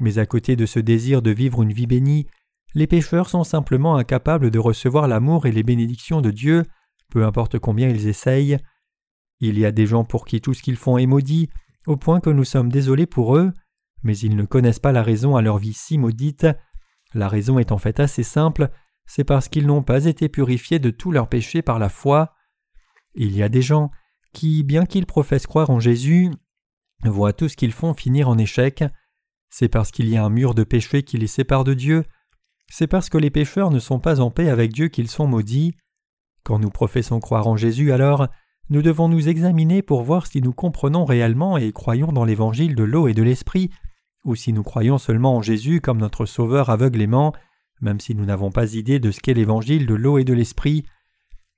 Mais 0.00 0.16
à 0.16 0.24
côté 0.24 0.56
de 0.56 0.64
ce 0.64 0.80
désir 0.80 1.20
de 1.20 1.30
vivre 1.30 1.62
une 1.62 1.74
vie 1.74 1.86
bénie, 1.86 2.26
les 2.74 2.86
pécheurs 2.86 3.28
sont 3.28 3.44
simplement 3.44 3.96
incapables 3.96 4.50
de 4.50 4.58
recevoir 4.58 5.06
l'amour 5.06 5.44
et 5.44 5.52
les 5.52 5.62
bénédictions 5.62 6.22
de 6.22 6.30
Dieu 6.30 6.64
peu 7.10 7.26
importe 7.26 7.58
combien 7.58 7.90
ils 7.90 8.08
essayent. 8.08 8.56
Il 9.40 9.58
y 9.58 9.66
a 9.66 9.70
des 9.70 9.86
gens 9.86 10.04
pour 10.04 10.24
qui 10.24 10.40
tout 10.40 10.54
ce 10.54 10.62
qu'ils 10.62 10.76
font 10.76 10.96
est 10.96 11.04
maudit, 11.04 11.50
au 11.86 11.98
point 11.98 12.20
que 12.20 12.30
nous 12.30 12.44
sommes 12.44 12.72
désolés 12.72 13.04
pour 13.04 13.36
eux, 13.36 13.52
mais 14.02 14.16
ils 14.16 14.34
ne 14.34 14.46
connaissent 14.46 14.78
pas 14.78 14.92
la 14.92 15.02
raison 15.02 15.36
à 15.36 15.42
leur 15.42 15.58
vie 15.58 15.74
si 15.74 15.98
maudite. 15.98 16.46
La 17.12 17.28
raison 17.28 17.58
est 17.58 17.70
en 17.70 17.76
fait 17.76 18.00
assez 18.00 18.22
simple, 18.22 18.70
c'est 19.10 19.24
parce 19.24 19.48
qu'ils 19.48 19.66
n'ont 19.66 19.82
pas 19.82 20.04
été 20.04 20.28
purifiés 20.28 20.78
de 20.78 20.90
tous 20.90 21.10
leurs 21.10 21.28
péchés 21.28 21.62
par 21.62 21.80
la 21.80 21.88
foi. 21.88 22.32
Il 23.16 23.36
y 23.36 23.42
a 23.42 23.48
des 23.48 23.60
gens 23.60 23.90
qui, 24.32 24.62
bien 24.62 24.86
qu'ils 24.86 25.04
professent 25.04 25.48
croire 25.48 25.70
en 25.70 25.80
Jésus, 25.80 26.30
voient 27.02 27.32
tout 27.32 27.48
ce 27.48 27.56
qu'ils 27.56 27.72
font 27.72 27.92
finir 27.92 28.28
en 28.28 28.38
échec. 28.38 28.84
C'est 29.48 29.68
parce 29.68 29.90
qu'il 29.90 30.08
y 30.08 30.16
a 30.16 30.24
un 30.24 30.30
mur 30.30 30.54
de 30.54 30.62
péché 30.62 31.02
qui 31.02 31.18
les 31.18 31.26
sépare 31.26 31.64
de 31.64 31.74
Dieu. 31.74 32.04
C'est 32.68 32.86
parce 32.86 33.08
que 33.08 33.18
les 33.18 33.30
pécheurs 33.30 33.72
ne 33.72 33.80
sont 33.80 33.98
pas 33.98 34.20
en 34.20 34.30
paix 34.30 34.48
avec 34.48 34.72
Dieu 34.72 34.86
qu'ils 34.86 35.10
sont 35.10 35.26
maudits. 35.26 35.74
Quand 36.44 36.60
nous 36.60 36.70
professons 36.70 37.18
croire 37.18 37.48
en 37.48 37.56
Jésus, 37.56 37.90
alors, 37.90 38.28
nous 38.68 38.80
devons 38.80 39.08
nous 39.08 39.28
examiner 39.28 39.82
pour 39.82 40.04
voir 40.04 40.28
si 40.28 40.40
nous 40.40 40.52
comprenons 40.52 41.04
réellement 41.04 41.58
et 41.58 41.72
croyons 41.72 42.12
dans 42.12 42.24
l'évangile 42.24 42.76
de 42.76 42.84
l'eau 42.84 43.08
et 43.08 43.14
de 43.14 43.24
l'esprit, 43.24 43.70
ou 44.24 44.36
si 44.36 44.52
nous 44.52 44.62
croyons 44.62 44.98
seulement 44.98 45.34
en 45.34 45.42
Jésus 45.42 45.80
comme 45.80 45.98
notre 45.98 46.26
Sauveur 46.26 46.70
aveuglément, 46.70 47.34
même 47.80 48.00
si 48.00 48.14
nous 48.14 48.24
n'avons 48.24 48.50
pas 48.50 48.74
idée 48.74 48.98
de 48.98 49.10
ce 49.10 49.20
qu'est 49.20 49.34
l'évangile 49.34 49.86
de 49.86 49.94
l'eau 49.94 50.18
et 50.18 50.24
de 50.24 50.32
l'esprit. 50.32 50.84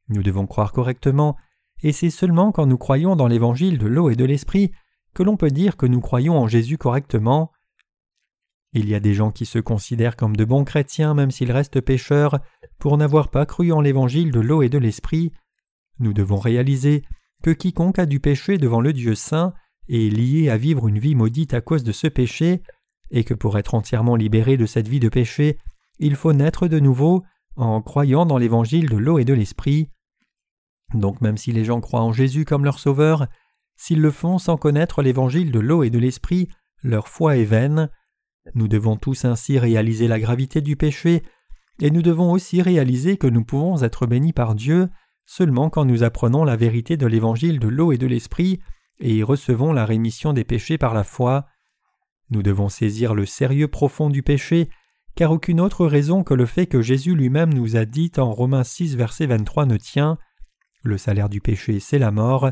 Nous 0.08 0.22
devons 0.22 0.46
croire 0.46 0.72
correctement, 0.72 1.36
et 1.82 1.92
c'est 1.92 2.10
seulement 2.10 2.52
quand 2.52 2.66
nous 2.66 2.78
croyons 2.78 3.16
dans 3.16 3.26
l'évangile 3.26 3.78
de 3.78 3.86
l'eau 3.86 4.10
et 4.10 4.16
de 4.16 4.24
l'esprit 4.24 4.72
que 5.14 5.22
l'on 5.22 5.36
peut 5.36 5.50
dire 5.50 5.76
que 5.76 5.86
nous 5.86 6.00
croyons 6.00 6.38
en 6.38 6.48
Jésus 6.48 6.78
correctement. 6.78 7.52
Il 8.72 8.88
y 8.88 8.94
a 8.94 9.00
des 9.00 9.14
gens 9.14 9.30
qui 9.30 9.44
se 9.44 9.58
considèrent 9.58 10.16
comme 10.16 10.36
de 10.36 10.44
bons 10.44 10.64
chrétiens 10.64 11.14
même 11.14 11.30
s'ils 11.30 11.52
restent 11.52 11.80
pécheurs 11.80 12.40
pour 12.78 12.96
n'avoir 12.96 13.28
pas 13.28 13.44
cru 13.44 13.72
en 13.72 13.80
l'évangile 13.80 14.30
de 14.30 14.40
l'eau 14.40 14.62
et 14.62 14.68
de 14.68 14.78
l'esprit. 14.78 15.32
Nous 15.98 16.14
devons 16.14 16.38
réaliser 16.38 17.04
que 17.42 17.50
quiconque 17.50 17.98
a 17.98 18.06
du 18.06 18.20
péché 18.20 18.56
devant 18.56 18.80
le 18.80 18.92
Dieu 18.92 19.14
saint 19.14 19.52
est 19.88 20.14
lié 20.14 20.48
à 20.48 20.56
vivre 20.56 20.88
une 20.88 20.98
vie 20.98 21.14
maudite 21.14 21.54
à 21.54 21.60
cause 21.60 21.84
de 21.84 21.92
ce 21.92 22.06
péché, 22.06 22.62
et 23.10 23.24
que 23.24 23.34
pour 23.34 23.58
être 23.58 23.74
entièrement 23.74 24.16
libéré 24.16 24.56
de 24.56 24.64
cette 24.64 24.88
vie 24.88 25.00
de 25.00 25.08
péché, 25.08 25.58
il 25.98 26.16
faut 26.16 26.32
naître 26.32 26.68
de 26.68 26.78
nouveau 26.78 27.22
en 27.56 27.82
croyant 27.82 28.26
dans 28.26 28.38
l'évangile 28.38 28.88
de 28.88 28.96
l'eau 28.96 29.18
et 29.18 29.24
de 29.24 29.34
l'esprit. 29.34 29.90
Donc 30.94 31.20
même 31.20 31.36
si 31.36 31.52
les 31.52 31.64
gens 31.64 31.80
croient 31.80 32.02
en 32.02 32.12
Jésus 32.12 32.44
comme 32.44 32.64
leur 32.64 32.78
sauveur, 32.78 33.26
s'ils 33.76 34.00
le 34.00 34.10
font 34.10 34.38
sans 34.38 34.56
connaître 34.56 35.02
l'évangile 35.02 35.52
de 35.52 35.60
l'eau 35.60 35.82
et 35.82 35.90
de 35.90 35.98
l'esprit, 35.98 36.48
leur 36.82 37.08
foi 37.08 37.36
est 37.36 37.44
vaine. 37.44 37.90
Nous 38.54 38.68
devons 38.68 38.96
tous 38.96 39.24
ainsi 39.24 39.58
réaliser 39.58 40.08
la 40.08 40.18
gravité 40.18 40.60
du 40.60 40.76
péché, 40.76 41.22
et 41.80 41.90
nous 41.90 42.02
devons 42.02 42.32
aussi 42.32 42.62
réaliser 42.62 43.16
que 43.16 43.26
nous 43.26 43.44
pouvons 43.44 43.82
être 43.82 44.06
bénis 44.06 44.32
par 44.32 44.54
Dieu 44.54 44.88
seulement 45.24 45.70
quand 45.70 45.84
nous 45.84 46.02
apprenons 46.02 46.44
la 46.44 46.56
vérité 46.56 46.96
de 46.96 47.06
l'évangile 47.06 47.58
de 47.58 47.68
l'eau 47.68 47.92
et 47.92 47.98
de 47.98 48.06
l'esprit 48.06 48.60
et 49.00 49.22
recevons 49.22 49.72
la 49.72 49.84
rémission 49.84 50.32
des 50.32 50.44
péchés 50.44 50.78
par 50.78 50.94
la 50.94 51.04
foi. 51.04 51.46
Nous 52.30 52.42
devons 52.42 52.68
saisir 52.68 53.14
le 53.14 53.26
sérieux 53.26 53.68
profond 53.68 54.10
du 54.10 54.22
péché, 54.22 54.68
car 55.14 55.30
aucune 55.32 55.60
autre 55.60 55.86
raison 55.86 56.22
que 56.24 56.34
le 56.34 56.46
fait 56.46 56.66
que 56.66 56.82
Jésus 56.82 57.14
lui-même 57.14 57.52
nous 57.52 57.76
a 57.76 57.84
dit 57.84 58.10
en 58.16 58.32
Romains 58.32 58.64
6 58.64 58.96
verset 58.96 59.26
23 59.26 59.66
ne 59.66 59.76
tient. 59.76 60.18
Le 60.82 60.98
salaire 60.98 61.28
du 61.28 61.40
péché 61.40 61.80
c'est 61.80 61.98
la 61.98 62.10
mort. 62.10 62.50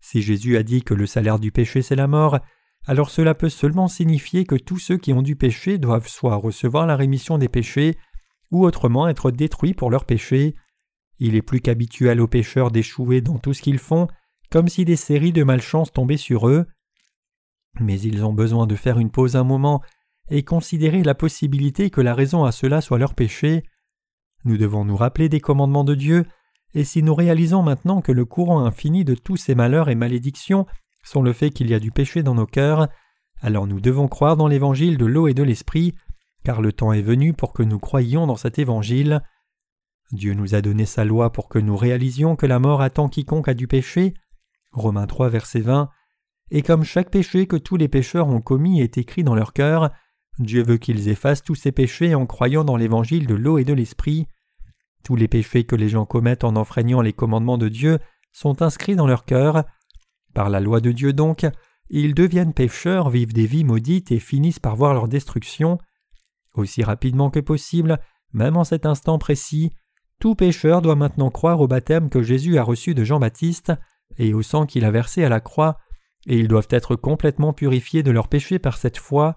Si 0.00 0.22
Jésus 0.22 0.56
a 0.56 0.62
dit 0.62 0.82
que 0.82 0.94
le 0.94 1.06
salaire 1.06 1.38
du 1.38 1.52
péché 1.52 1.82
c'est 1.82 1.96
la 1.96 2.06
mort, 2.06 2.38
alors 2.86 3.10
cela 3.10 3.34
peut 3.34 3.48
seulement 3.48 3.88
signifier 3.88 4.44
que 4.44 4.56
tous 4.56 4.78
ceux 4.78 4.96
qui 4.96 5.12
ont 5.12 5.22
du 5.22 5.36
péché 5.36 5.78
doivent 5.78 6.08
soit 6.08 6.36
recevoir 6.36 6.86
la 6.86 6.96
rémission 6.96 7.38
des 7.38 7.48
péchés, 7.48 7.96
ou 8.50 8.64
autrement 8.64 9.08
être 9.08 9.30
détruits 9.30 9.74
pour 9.74 9.90
leurs 9.90 10.04
péchés. 10.04 10.54
Il 11.18 11.36
est 11.36 11.42
plus 11.42 11.60
qu'habituel 11.60 12.20
aux 12.20 12.26
pécheurs 12.26 12.70
d'échouer 12.70 13.20
dans 13.20 13.38
tout 13.38 13.54
ce 13.54 13.62
qu'ils 13.62 13.78
font, 13.78 14.08
comme 14.50 14.68
si 14.68 14.84
des 14.84 14.96
séries 14.96 15.32
de 15.32 15.44
malchance 15.44 15.92
tombaient 15.92 16.16
sur 16.16 16.48
eux. 16.48 16.66
Mais 17.80 17.98
ils 18.00 18.24
ont 18.24 18.32
besoin 18.32 18.66
de 18.66 18.74
faire 18.76 18.98
une 18.98 19.10
pause 19.10 19.36
un 19.36 19.44
moment 19.44 19.82
et 20.30 20.42
considérer 20.42 21.02
la 21.02 21.14
possibilité 21.14 21.90
que 21.90 22.00
la 22.00 22.14
raison 22.14 22.44
à 22.44 22.52
cela 22.52 22.80
soit 22.80 22.98
leur 22.98 23.14
péché. 23.14 23.64
Nous 24.44 24.56
devons 24.56 24.84
nous 24.84 24.96
rappeler 24.96 25.28
des 25.28 25.40
commandements 25.40 25.84
de 25.84 25.94
Dieu, 25.94 26.26
et 26.74 26.84
si 26.84 27.02
nous 27.02 27.14
réalisons 27.14 27.62
maintenant 27.62 28.00
que 28.00 28.12
le 28.12 28.24
courant 28.24 28.64
infini 28.64 29.04
de 29.04 29.14
tous 29.14 29.36
ces 29.36 29.54
malheurs 29.54 29.88
et 29.88 29.94
malédictions 29.94 30.66
sont 31.04 31.22
le 31.22 31.32
fait 31.32 31.50
qu'il 31.50 31.68
y 31.68 31.74
a 31.74 31.80
du 31.80 31.90
péché 31.90 32.22
dans 32.22 32.34
nos 32.34 32.46
cœurs, 32.46 32.88
alors 33.40 33.66
nous 33.66 33.80
devons 33.80 34.08
croire 34.08 34.36
dans 34.36 34.48
l'évangile 34.48 34.96
de 34.96 35.06
l'eau 35.06 35.28
et 35.28 35.34
de 35.34 35.42
l'esprit, 35.42 35.94
car 36.44 36.62
le 36.62 36.72
temps 36.72 36.92
est 36.92 37.02
venu 37.02 37.32
pour 37.32 37.52
que 37.52 37.62
nous 37.62 37.78
croyions 37.78 38.26
dans 38.26 38.36
cet 38.36 38.58
évangile. 38.58 39.22
Dieu 40.12 40.34
nous 40.34 40.54
a 40.54 40.60
donné 40.60 40.86
sa 40.86 41.04
loi 41.04 41.32
pour 41.32 41.48
que 41.48 41.58
nous 41.58 41.76
réalisions 41.76 42.36
que 42.36 42.46
la 42.46 42.58
mort 42.58 42.82
attend 42.82 43.08
quiconque 43.08 43.48
a 43.48 43.54
du 43.54 43.66
péché. 43.66 44.14
Romains 44.72 45.06
3, 45.06 45.28
verset 45.28 45.60
20. 45.60 45.90
Et 46.50 46.62
comme 46.62 46.84
chaque 46.84 47.10
péché 47.10 47.46
que 47.46 47.56
tous 47.56 47.76
les 47.76 47.88
pécheurs 47.88 48.28
ont 48.28 48.40
commis 48.40 48.80
est 48.80 48.98
écrit 48.98 49.24
dans 49.24 49.34
leur 49.34 49.52
cœur, 49.52 49.90
Dieu 50.44 50.62
veut 50.62 50.78
qu'ils 50.78 51.08
effacent 51.08 51.42
tous 51.42 51.54
ces 51.54 51.72
péchés 51.72 52.14
en 52.14 52.26
croyant 52.26 52.64
dans 52.64 52.76
l'évangile 52.76 53.26
de 53.26 53.34
l'eau 53.34 53.58
et 53.58 53.64
de 53.64 53.72
l'esprit. 53.72 54.26
Tous 55.02 55.16
les 55.16 55.28
péchés 55.28 55.64
que 55.64 55.76
les 55.76 55.88
gens 55.88 56.04
commettent 56.04 56.44
en 56.44 56.56
enfreignant 56.56 57.00
les 57.00 57.12
commandements 57.12 57.58
de 57.58 57.68
Dieu 57.68 57.98
sont 58.32 58.62
inscrits 58.62 58.96
dans 58.96 59.06
leur 59.06 59.24
cœur. 59.24 59.64
Par 60.34 60.48
la 60.48 60.60
loi 60.60 60.80
de 60.80 60.92
Dieu 60.92 61.12
donc, 61.12 61.46
ils 61.90 62.14
deviennent 62.14 62.54
pécheurs, 62.54 63.10
vivent 63.10 63.34
des 63.34 63.46
vies 63.46 63.64
maudites 63.64 64.12
et 64.12 64.18
finissent 64.18 64.60
par 64.60 64.76
voir 64.76 64.94
leur 64.94 65.08
destruction. 65.08 65.78
Aussi 66.54 66.82
rapidement 66.82 67.30
que 67.30 67.40
possible, 67.40 67.98
même 68.32 68.56
en 68.56 68.64
cet 68.64 68.86
instant 68.86 69.18
précis, 69.18 69.72
tout 70.18 70.34
pécheur 70.34 70.82
doit 70.82 70.94
maintenant 70.94 71.30
croire 71.30 71.60
au 71.60 71.66
baptême 71.66 72.08
que 72.08 72.22
Jésus 72.22 72.56
a 72.56 72.62
reçu 72.62 72.94
de 72.94 73.04
Jean-Baptiste 73.04 73.72
et 74.18 74.34
au 74.34 74.42
sang 74.42 74.66
qu'il 74.66 74.84
a 74.84 74.90
versé 74.90 75.24
à 75.24 75.28
la 75.28 75.40
croix, 75.40 75.78
et 76.26 76.38
ils 76.38 76.48
doivent 76.48 76.68
être 76.70 76.96
complètement 76.96 77.52
purifiés 77.52 78.02
de 78.02 78.10
leurs 78.10 78.28
péchés 78.28 78.58
par 78.58 78.76
cette 78.76 78.98
foi. 78.98 79.36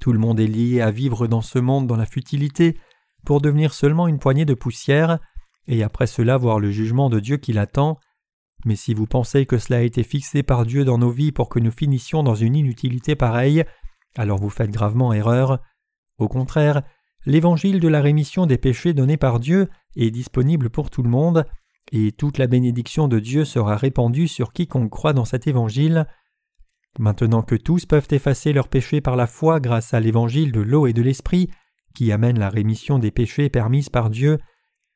Tout 0.00 0.12
le 0.12 0.18
monde 0.18 0.40
est 0.40 0.46
lié 0.46 0.80
à 0.80 0.90
vivre 0.90 1.26
dans 1.26 1.42
ce 1.42 1.58
monde 1.58 1.86
dans 1.86 1.96
la 1.96 2.06
futilité 2.06 2.78
pour 3.24 3.40
devenir 3.40 3.74
seulement 3.74 4.08
une 4.08 4.18
poignée 4.18 4.44
de 4.44 4.54
poussière, 4.54 5.18
et 5.66 5.82
après 5.82 6.06
cela 6.06 6.36
voir 6.36 6.58
le 6.58 6.70
jugement 6.70 7.10
de 7.10 7.20
Dieu 7.20 7.36
qui 7.36 7.52
l'attend. 7.52 7.98
Mais 8.64 8.76
si 8.76 8.94
vous 8.94 9.06
pensez 9.06 9.46
que 9.46 9.58
cela 9.58 9.78
a 9.78 9.82
été 9.82 10.02
fixé 10.02 10.42
par 10.42 10.66
Dieu 10.66 10.84
dans 10.84 10.98
nos 10.98 11.10
vies 11.10 11.32
pour 11.32 11.48
que 11.48 11.58
nous 11.58 11.70
finissions 11.70 12.22
dans 12.22 12.34
une 12.34 12.56
inutilité 12.56 13.14
pareille, 13.14 13.64
alors 14.16 14.38
vous 14.38 14.50
faites 14.50 14.70
gravement 14.70 15.12
erreur. 15.12 15.60
Au 16.18 16.28
contraire, 16.28 16.82
l'évangile 17.24 17.80
de 17.80 17.88
la 17.88 18.00
rémission 18.00 18.46
des 18.46 18.58
péchés 18.58 18.92
donné 18.92 19.16
par 19.16 19.40
Dieu 19.40 19.68
est 19.96 20.10
disponible 20.10 20.70
pour 20.70 20.90
tout 20.90 21.02
le 21.02 21.08
monde, 21.08 21.46
et 21.92 22.12
toute 22.12 22.38
la 22.38 22.46
bénédiction 22.46 23.08
de 23.08 23.18
Dieu 23.18 23.44
sera 23.44 23.76
répandue 23.76 24.28
sur 24.28 24.52
quiconque 24.52 24.90
croit 24.90 25.12
dans 25.12 25.24
cet 25.24 25.46
évangile. 25.46 26.06
Maintenant 26.98 27.42
que 27.42 27.54
tous 27.54 27.86
peuvent 27.86 28.08
effacer 28.10 28.52
leurs 28.52 28.68
péchés 28.68 29.00
par 29.00 29.16
la 29.16 29.26
foi 29.26 29.60
grâce 29.60 29.94
à 29.94 30.00
l'évangile 30.00 30.52
de 30.52 30.60
l'eau 30.60 30.86
et 30.86 30.92
de 30.92 31.02
l'esprit, 31.02 31.48
qui 31.94 32.12
amène 32.12 32.38
la 32.38 32.50
rémission 32.50 32.98
des 32.98 33.10
péchés 33.10 33.48
permise 33.48 33.88
par 33.88 34.10
Dieu, 34.10 34.38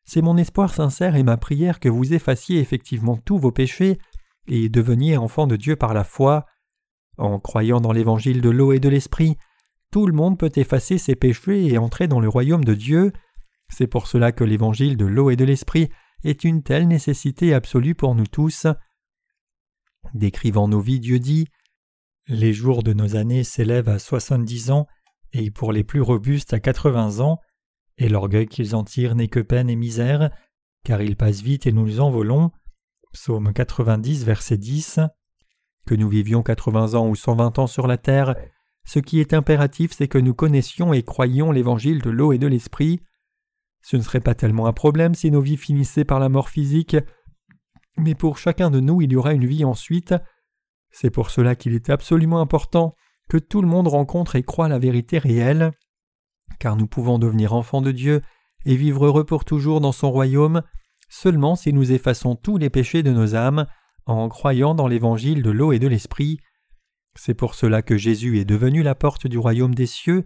c'est 0.05 0.23
mon 0.23 0.37
espoir 0.37 0.75
sincère 0.75 1.17
et 1.17 1.23
ma 1.23 1.37
prière 1.37 1.81
que 1.81 1.89
vous 1.89 2.13
effaciez 2.13 2.61
effectivement 2.61 3.17
tous 3.17 3.39
vos 3.39 3.53
péchés 3.53 3.99
et 4.47 4.69
deveniez 4.69 5.17
enfants 5.17 5.47
de 5.47 5.57
Dieu 5.57 5.77
par 5.77 5.95
la 5.95 6.05
foi. 6.05 6.45
En 7.17 7.39
croyant 7.39 7.81
dans 7.81 7.93
l'évangile 7.93 8.41
de 8.41 8.51
l'eau 8.51 8.73
et 8.73 8.81
de 8.81 8.89
l'esprit, 8.89 9.37
tout 9.91 10.07
le 10.07 10.13
monde 10.13 10.39
peut 10.39 10.53
effacer 10.57 10.99
ses 10.99 11.15
péchés 11.15 11.67
et 11.67 11.79
entrer 11.79 12.09
dans 12.09 12.21
le 12.21 12.29
royaume 12.29 12.65
de 12.65 12.75
Dieu. 12.75 13.13
C'est 13.69 13.87
pour 13.87 14.07
cela 14.07 14.33
que 14.33 14.45
l'évangile 14.45 14.97
de 14.97 15.07
l'eau 15.07 15.31
et 15.31 15.37
de 15.37 15.45
l'esprit 15.45 15.89
est 16.23 16.45
une 16.45 16.63
telle 16.63 16.89
nécessité 16.89 17.55
absolue 17.55 17.95
pour 17.95 18.15
nous 18.15 18.27
tous. 18.27 18.67
Décrivant 20.13 20.69
nos 20.69 20.81
vies, 20.81 21.01
Dieu 21.01 21.19
dit 21.19 21.49
Les 22.27 22.53
jours 22.53 22.83
de 22.83 22.93
nos 22.93 23.17
années 23.17 23.45
s'élèvent 23.45 23.89
à 23.89 23.99
soixante-dix 23.99 24.71
ans, 24.71 24.87
et 25.33 25.51
pour 25.51 25.73
les 25.73 25.85
plus 25.85 26.01
robustes 26.01 26.55
à 26.55 26.61
quatre-vingts 26.61 27.21
ans, 27.21 27.39
et 27.99 28.09
l'orgueil 28.09 28.47
qu'ils 28.47 28.75
en 28.75 28.85
tirent 28.85 29.15
n'est 29.15 29.29
que 29.29 29.41
peine 29.41 29.69
et 29.69 29.77
misère, 29.77 30.31
car 30.85 31.03
ils 31.03 31.17
passent 31.17 31.43
vite 31.43 31.67
et 31.67 31.73
nous 31.73 31.87
nous 31.87 32.01
envolons. 32.01 32.51
Psaume 33.13 33.53
90, 33.53 34.25
verset 34.25 34.57
10. 34.57 35.01
Que 35.87 35.95
nous 35.95 36.09
vivions 36.09 36.43
quatre-vingts 36.43 36.95
ans 36.95 37.09
ou 37.09 37.15
cent 37.15 37.37
vingt 37.37 37.59
ans 37.59 37.67
sur 37.67 37.87
la 37.87 37.99
terre, 37.99 38.35
ce 38.85 38.99
qui 38.99 39.21
est 39.21 39.33
impératif, 39.33 39.93
c'est 39.93 40.09
que 40.09 40.19
nous 40.19 40.35
connaissions 40.35 40.93
et 40.93 41.03
croyions 41.03 41.51
l'évangile 41.51 42.03
de 42.03 42.11
l'eau 42.11 42.33
et 42.33 42.39
de 42.39 42.47
l'esprit. 42.47 43.01
Ce 43.83 43.97
ne 43.97 44.03
serait 44.03 44.21
pas 44.21 44.35
tellement 44.35 44.67
un 44.67 44.73
problème 44.73 45.15
si 45.15 45.31
nos 45.31 45.41
vies 45.41 45.57
finissaient 45.57 46.05
par 46.05 46.21
la 46.21 46.29
mort 46.29 46.49
physique, 46.49 46.97
mais 47.97 48.15
pour 48.15 48.39
chacun 48.39 48.71
de 48.71 48.81
nous 48.81 49.01
il 49.03 49.13
y 49.13 49.17
aura 49.17 49.33
une 49.33 49.47
vie 49.47 49.65
ensuite. 49.65 50.15
C'est 50.97 51.11
pour 51.11 51.31
cela 51.31 51.57
qu'il 51.57 51.75
est 51.75 51.91
absolument 51.91 52.41
important 52.41 52.95
que 53.29 53.37
tout 53.37 53.61
le 53.61 53.67
monde 53.67 53.89
rencontre 53.89 54.37
et 54.37 54.45
croit 54.45 54.69
la 54.69 54.79
vérité 54.79 55.19
réelle, 55.19 55.73
car 56.61 56.77
nous 56.77 56.87
pouvons 56.87 57.19
devenir 57.19 57.53
enfants 57.53 57.83
de 57.83 57.91
Dieu 57.91 58.23
et 58.65 58.77
vivre 58.77 59.07
heureux 59.07 59.25
pour 59.25 59.45
toujours 59.45 59.81
dans 59.81 59.91
son 59.91 60.13
royaume 60.13 60.63
seulement 61.09 61.57
si 61.57 61.73
nous 61.73 61.91
effaçons 61.91 62.37
tous 62.37 62.59
les 62.59 62.71
péchés 62.71 63.03
de 63.03 63.11
nos 63.11 63.35
âmes 63.35 63.67
en 64.07 64.29
croyant 64.29 64.77
dans 64.77 64.87
l'évangile 64.87 65.43
de 65.43 65.51
l'eau 65.51 65.73
et 65.73 65.81
de 65.81 65.89
l'esprit. 65.89 66.39
C'est 67.17 67.35
pour 67.35 67.57
cela 67.57 67.83
que 67.83 67.97
Jésus 67.97 68.39
est 68.39 68.45
devenu 68.45 68.85
la 68.85 68.95
porte 68.95 69.27
du 69.27 69.37
royaume 69.37 69.75
des 69.75 69.87
cieux. 69.87 70.25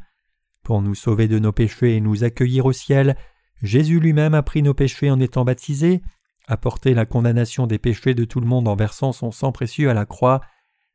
Pour 0.64 0.82
nous 0.82 0.94
sauver 0.94 1.28
de 1.28 1.38
nos 1.38 1.52
péchés 1.52 1.96
et 1.96 2.00
nous 2.02 2.24
accueillir 2.24 2.66
au 2.66 2.72
ciel, 2.72 3.16
Jésus 3.62 4.00
lui-même 4.00 4.34
a 4.34 4.42
pris 4.42 4.62
nos 4.62 4.74
péchés 4.74 5.10
en 5.10 5.18
étant 5.18 5.46
baptisé, 5.46 6.02
a 6.46 6.58
porté 6.58 6.92
la 6.92 7.06
condamnation 7.06 7.66
des 7.66 7.78
péchés 7.78 8.12
de 8.12 8.24
tout 8.24 8.40
le 8.40 8.46
monde 8.46 8.68
en 8.68 8.76
versant 8.76 9.12
son 9.12 9.30
sang 9.30 9.50
précieux 9.50 9.88
à 9.88 9.94
la 9.94 10.04
croix, 10.04 10.42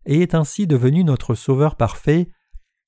et 0.06 0.22
est 0.22 0.36
ainsi 0.36 0.68
devenu 0.68 1.04
notre 1.04 1.36
Sauveur 1.36 1.76
parfait. 1.76 2.30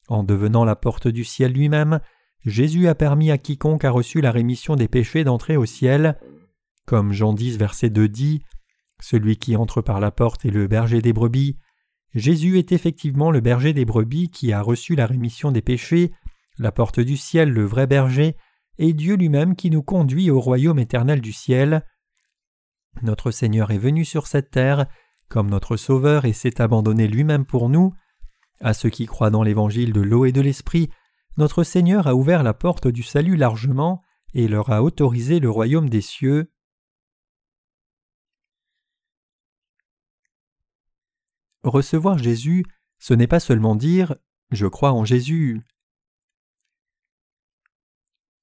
En 0.07 0.24
devenant 0.24 0.65
la 0.65 0.75
porte 0.75 1.07
du 1.07 1.24
ciel 1.24 1.53
lui-même, 1.53 2.00
Jésus 2.45 2.88
a 2.88 2.95
permis 2.95 3.31
à 3.31 3.38
quiconque 3.38 3.86
a 3.86 3.91
reçu 3.91 4.22
la 4.22 4.31
rémission 4.31 4.75
des 4.75 4.88
péchés 4.88 5.24
d'entrer 5.24 5.57
au 5.57 5.65
ciel. 5.65 6.19
Comme 6.86 7.12
Jean 7.12 7.34
10, 7.34 7.57
verset 7.57 7.89
2 7.89 8.07
dit 8.07 8.43
Celui 9.01 9.38
qui 9.38 9.55
entre 9.55 9.81
par 9.81 10.00
la 10.00 10.12
porte 10.12 10.45
est 10.45 10.51
le 10.51 10.67
berger 10.67 11.01
des 11.01 11.13
brebis. 11.13 11.57
Jésus 12.13 12.60
est 12.60 12.72
effectivement 12.72 13.31
le 13.31 13.41
berger 13.41 13.74
des 13.74 13.86
brebis 13.86 14.29
qui 14.29 14.53
a 14.53 14.62
reçu 14.62 14.95
la 14.95 15.07
rémission 15.07 15.51
des 15.51 15.62
péchés, 15.62 16.12
la 16.60 16.72
porte 16.72 17.00
du 17.00 17.17
ciel, 17.17 17.50
le 17.50 17.65
vrai 17.65 17.88
berger, 17.88 18.38
et 18.77 18.93
Dieu 18.93 19.15
lui-même 19.15 19.55
qui 19.55 19.69
nous 19.69 19.84
conduit 19.84 20.29
au 20.29 20.39
royaume 20.39 20.79
éternel 20.79 21.22
du 21.22 21.34
ciel. 21.34 21.84
Notre 23.01 23.31
Seigneur 23.31 23.72
est 23.72 23.77
venu 23.77 24.05
sur 24.05 24.27
cette 24.27 24.51
terre 24.51 24.86
comme 25.27 25.50
notre 25.50 25.77
Sauveur 25.77 26.25
et 26.25 26.34
s'est 26.34 26.62
abandonné 26.62 27.08
lui-même 27.08 27.46
pour 27.46 27.70
nous. 27.70 27.94
À 28.62 28.74
ceux 28.74 28.89
qui 28.89 29.05
croient 29.05 29.29
dans 29.29 29.44
l'évangile 29.44 29.94
de 29.94 30.01
l'eau 30.01 30.25
et 30.25 30.32
de 30.32 30.41
l'esprit, 30.41 30.89
notre 31.38 31.63
Seigneur 31.63 32.08
a 32.08 32.15
ouvert 32.15 32.44
la 32.44 32.53
porte 32.53 32.88
du 32.88 33.03
salut 33.03 33.36
largement 33.36 34.01
et 34.34 34.48
leur 34.48 34.72
a 34.72 34.84
autorisé 34.84 35.39
le 35.39 35.50
royaume 35.50 35.89
des 35.89 36.01
cieux. 36.01 36.51
Recevoir 41.63 42.17
Jésus, 42.17 42.63
ce 43.00 43.13
n'est 43.13 43.27
pas 43.27 43.39
seulement 43.39 43.75
dire 43.75 44.15
Je 44.51 44.67
crois 44.67 44.91
en 44.91 45.03
Jésus. 45.03 45.62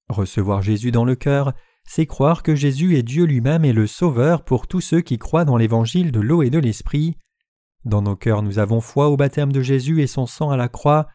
Recevoir 0.09 0.61
Jésus 0.61 0.91
dans 0.91 1.05
le 1.05 1.15
cœur, 1.15 1.53
c'est 1.85 2.05
croire 2.05 2.43
que 2.43 2.55
Jésus 2.55 2.97
est 2.97 3.03
Dieu 3.03 3.25
lui-même 3.25 3.65
et 3.65 3.73
le 3.73 3.87
Sauveur 3.87 4.43
pour 4.43 4.67
tous 4.67 4.81
ceux 4.81 5.01
qui 5.01 5.17
croient 5.17 5.45
dans 5.45 5.57
l'évangile 5.57 6.11
de 6.11 6.19
l'eau 6.19 6.41
et 6.41 6.49
de 6.49 6.59
l'esprit. 6.59 7.17
Dans 7.85 8.01
nos 8.01 8.15
cœurs 8.15 8.41
nous 8.41 8.59
avons 8.59 8.81
foi 8.81 9.09
au 9.09 9.17
baptême 9.17 9.51
de 9.51 9.61
Jésus 9.61 10.01
et 10.01 10.07
son 10.07 10.25
sang 10.25 10.49
à 10.49 10.57
la 10.57 10.69
croix. 10.69 11.07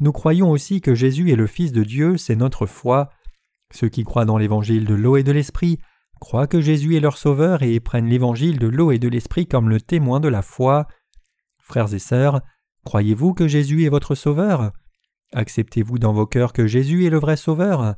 Nous 0.00 0.12
croyons 0.12 0.50
aussi 0.50 0.80
que 0.80 0.94
Jésus 0.94 1.30
est 1.30 1.36
le 1.36 1.46
Fils 1.46 1.72
de 1.72 1.84
Dieu, 1.84 2.16
c'est 2.16 2.36
notre 2.36 2.66
foi. 2.66 3.10
Ceux 3.72 3.88
qui 3.88 4.04
croient 4.04 4.24
dans 4.24 4.38
l'évangile 4.38 4.84
de 4.84 4.94
l'eau 4.94 5.16
et 5.16 5.22
de 5.22 5.32
l'esprit 5.32 5.78
croient 6.20 6.46
que 6.46 6.60
Jésus 6.60 6.96
est 6.96 7.00
leur 7.00 7.16
Sauveur 7.16 7.62
et 7.62 7.78
prennent 7.80 8.08
l'évangile 8.08 8.58
de 8.58 8.66
l'eau 8.66 8.90
et 8.90 8.98
de 8.98 9.08
l'esprit 9.08 9.46
comme 9.46 9.68
le 9.68 9.80
témoin 9.80 10.20
de 10.20 10.28
la 10.28 10.42
foi. 10.42 10.88
Frères 11.60 11.94
et 11.94 11.98
sœurs, 11.98 12.40
croyez-vous 12.84 13.34
que 13.34 13.46
Jésus 13.46 13.84
est 13.84 13.88
votre 13.88 14.14
Sauveur? 14.14 14.72
Acceptez-vous 15.32 15.98
dans 15.98 16.12
vos 16.12 16.26
cœurs 16.26 16.52
que 16.52 16.66
Jésus 16.66 17.06
est 17.06 17.10
le 17.10 17.18
vrai 17.18 17.36
Sauveur? 17.36 17.94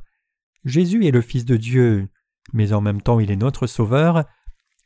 Jésus 0.63 1.05
est 1.05 1.11
le 1.11 1.21
Fils 1.21 1.45
de 1.45 1.57
Dieu, 1.57 2.07
mais 2.53 2.73
en 2.73 2.81
même 2.81 3.01
temps 3.01 3.19
il 3.19 3.31
est 3.31 3.35
notre 3.35 3.67
Sauveur. 3.67 4.25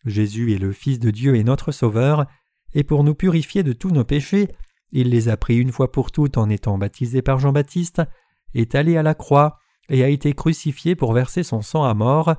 Jésus 0.06 0.54
est 0.54 0.60
le 0.60 0.72
Fils 0.72 1.00
de 1.00 1.12
Dieu 1.12 1.36
et 1.36 1.44
notre 1.44 1.72
Sauveur, 1.72 2.26
et 2.74 2.84
pour 2.84 3.04
nous 3.04 3.16
purifier 3.16 3.64
de 3.64 3.74
tous 3.74 3.92
nos 3.92 4.04
péchés, 4.04 4.50
il 4.92 5.10
les 5.10 5.30
a 5.30 5.38
pris 5.38 5.58
une 5.58 5.72
fois 5.72 5.92
pour 5.92 6.12
toutes 6.12 6.38
en 6.38 6.50
étant 6.50 6.78
baptisé 6.78 7.22
par 7.22 7.40
Jean-Baptiste, 7.40 8.02
est 8.54 8.76
allé 8.76 8.98
à 8.98 9.04
la 9.04 9.14
croix 9.14 9.58
et 9.90 10.04
a 10.04 10.10
été 10.10 10.34
crucifié 10.34 10.96
pour 10.96 11.14
verser 11.14 11.44
son 11.44 11.62
sang 11.62 11.84
à 11.84 11.94
mort. 11.94 12.36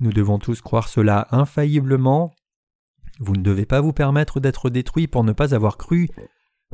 Nous 0.00 0.12
devons 0.12 0.38
tous 0.38 0.60
croire 0.60 0.88
cela 0.88 1.28
infailliblement. 1.30 2.34
Vous 3.18 3.34
ne 3.34 3.42
devez 3.42 3.66
pas 3.66 3.80
vous 3.80 3.92
permettre 3.92 4.40
d'être 4.40 4.70
détruit 4.70 5.06
pour 5.06 5.24
ne 5.24 5.32
pas 5.32 5.54
avoir 5.54 5.76
cru. 5.76 6.08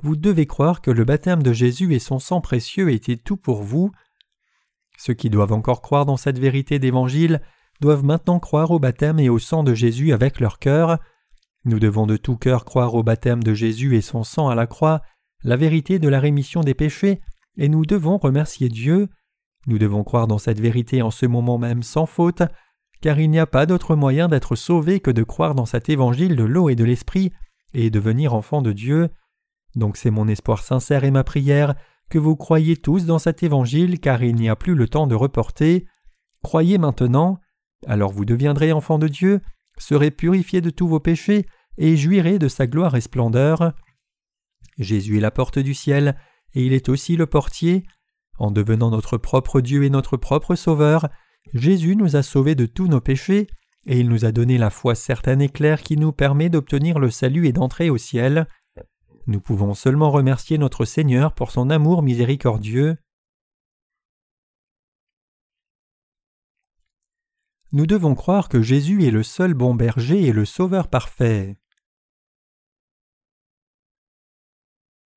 Vous 0.02 0.16
devez 0.16 0.46
croire 0.46 0.80
que 0.80 0.90
le 0.90 1.04
baptême 1.04 1.42
de 1.42 1.52
Jésus 1.52 1.94
et 1.94 1.98
son 1.98 2.18
sang 2.18 2.40
précieux 2.40 2.90
étaient 2.90 3.16
tout 3.16 3.36
pour 3.36 3.62
vous. 3.62 3.90
Ceux 4.96 5.14
qui 5.14 5.30
doivent 5.30 5.52
encore 5.52 5.82
croire 5.82 6.06
dans 6.06 6.16
cette 6.16 6.38
vérité 6.38 6.78
d'Évangile 6.78 7.40
doivent 7.80 8.04
maintenant 8.04 8.40
croire 8.40 8.70
au 8.70 8.78
baptême 8.78 9.18
et 9.18 9.28
au 9.28 9.38
sang 9.38 9.62
de 9.62 9.74
Jésus 9.74 10.12
avec 10.12 10.40
leur 10.40 10.58
cœur. 10.58 10.98
Nous 11.64 11.78
devons 11.78 12.06
de 12.06 12.16
tout 12.16 12.36
cœur 12.36 12.64
croire 12.64 12.94
au 12.94 13.02
baptême 13.02 13.42
de 13.42 13.52
Jésus 13.52 13.96
et 13.96 14.00
son 14.00 14.24
sang 14.24 14.48
à 14.48 14.54
la 14.54 14.66
croix, 14.66 15.02
la 15.42 15.56
vérité 15.56 15.98
de 15.98 16.08
la 16.08 16.20
rémission 16.20 16.60
des 16.60 16.74
péchés, 16.74 17.20
et 17.58 17.68
nous 17.68 17.84
devons 17.84 18.18
remercier 18.18 18.68
Dieu. 18.68 19.08
Nous 19.66 19.78
devons 19.78 20.04
croire 20.04 20.26
dans 20.26 20.38
cette 20.38 20.60
vérité 20.60 21.02
en 21.02 21.10
ce 21.10 21.26
moment 21.26 21.58
même 21.58 21.82
sans 21.82 22.06
faute, 22.06 22.42
car 23.00 23.18
il 23.18 23.30
n'y 23.30 23.38
a 23.38 23.46
pas 23.46 23.66
d'autre 23.66 23.96
moyen 23.96 24.28
d'être 24.28 24.56
sauvé 24.56 25.00
que 25.00 25.10
de 25.10 25.22
croire 25.22 25.54
dans 25.54 25.66
cet 25.66 25.88
évangile 25.88 26.36
de 26.36 26.44
l'eau 26.44 26.68
et 26.68 26.76
de 26.76 26.84
l'esprit 26.84 27.32
et 27.74 27.90
devenir 27.90 28.32
enfant 28.32 28.62
de 28.62 28.72
Dieu. 28.72 29.10
Donc 29.74 29.96
c'est 29.96 30.10
mon 30.10 30.28
espoir 30.28 30.62
sincère 30.62 31.04
et 31.04 31.10
ma 31.10 31.24
prière 31.24 31.74
que 32.10 32.18
vous 32.18 32.36
croyez 32.36 32.76
tous 32.76 33.06
dans 33.06 33.18
cet 33.18 33.42
évangile 33.42 34.00
car 34.00 34.22
il 34.22 34.36
n'y 34.36 34.48
a 34.48 34.56
plus 34.56 34.74
le 34.74 34.88
temps 34.88 35.06
de 35.06 35.14
reporter. 35.14 35.86
Croyez 36.42 36.78
maintenant, 36.78 37.40
alors 37.86 38.12
vous 38.12 38.24
deviendrez 38.24 38.72
enfants 38.72 38.98
de 38.98 39.08
Dieu, 39.08 39.40
serez 39.78 40.10
purifiés 40.10 40.60
de 40.60 40.70
tous 40.70 40.88
vos 40.88 41.00
péchés 41.00 41.46
et 41.78 41.96
jouirez 41.96 42.38
de 42.38 42.48
sa 42.48 42.66
gloire 42.66 42.94
et 42.94 43.00
splendeur. 43.00 43.72
Jésus 44.78 45.18
est 45.18 45.20
la 45.20 45.30
porte 45.30 45.58
du 45.58 45.74
ciel 45.74 46.16
et 46.54 46.64
il 46.64 46.72
est 46.72 46.88
aussi 46.88 47.16
le 47.16 47.26
portier. 47.26 47.84
En 48.38 48.50
devenant 48.50 48.90
notre 48.90 49.16
propre 49.16 49.60
Dieu 49.60 49.84
et 49.84 49.90
notre 49.90 50.16
propre 50.16 50.54
Sauveur, 50.54 51.08
Jésus 51.54 51.96
nous 51.96 52.16
a 52.16 52.22
sauvés 52.22 52.54
de 52.54 52.66
tous 52.66 52.86
nos 52.86 53.00
péchés 53.00 53.46
et 53.86 54.00
il 54.00 54.08
nous 54.08 54.24
a 54.24 54.32
donné 54.32 54.58
la 54.58 54.70
foi 54.70 54.94
certaine 54.94 55.40
et 55.40 55.48
claire 55.48 55.82
qui 55.82 55.96
nous 55.96 56.12
permet 56.12 56.48
d'obtenir 56.48 56.98
le 56.98 57.10
salut 57.10 57.46
et 57.46 57.52
d'entrer 57.52 57.88
au 57.88 57.98
ciel. 57.98 58.46
Nous 59.28 59.40
pouvons 59.40 59.74
seulement 59.74 60.10
remercier 60.10 60.56
notre 60.56 60.84
Seigneur 60.84 61.34
pour 61.34 61.50
son 61.50 61.68
amour 61.68 62.02
miséricordieux. 62.02 62.96
Nous 67.72 67.86
devons 67.86 68.14
croire 68.14 68.48
que 68.48 68.62
Jésus 68.62 69.04
est 69.04 69.10
le 69.10 69.24
seul 69.24 69.52
bon 69.52 69.74
berger 69.74 70.22
et 70.24 70.32
le 70.32 70.44
Sauveur 70.44 70.88
parfait. 70.88 71.58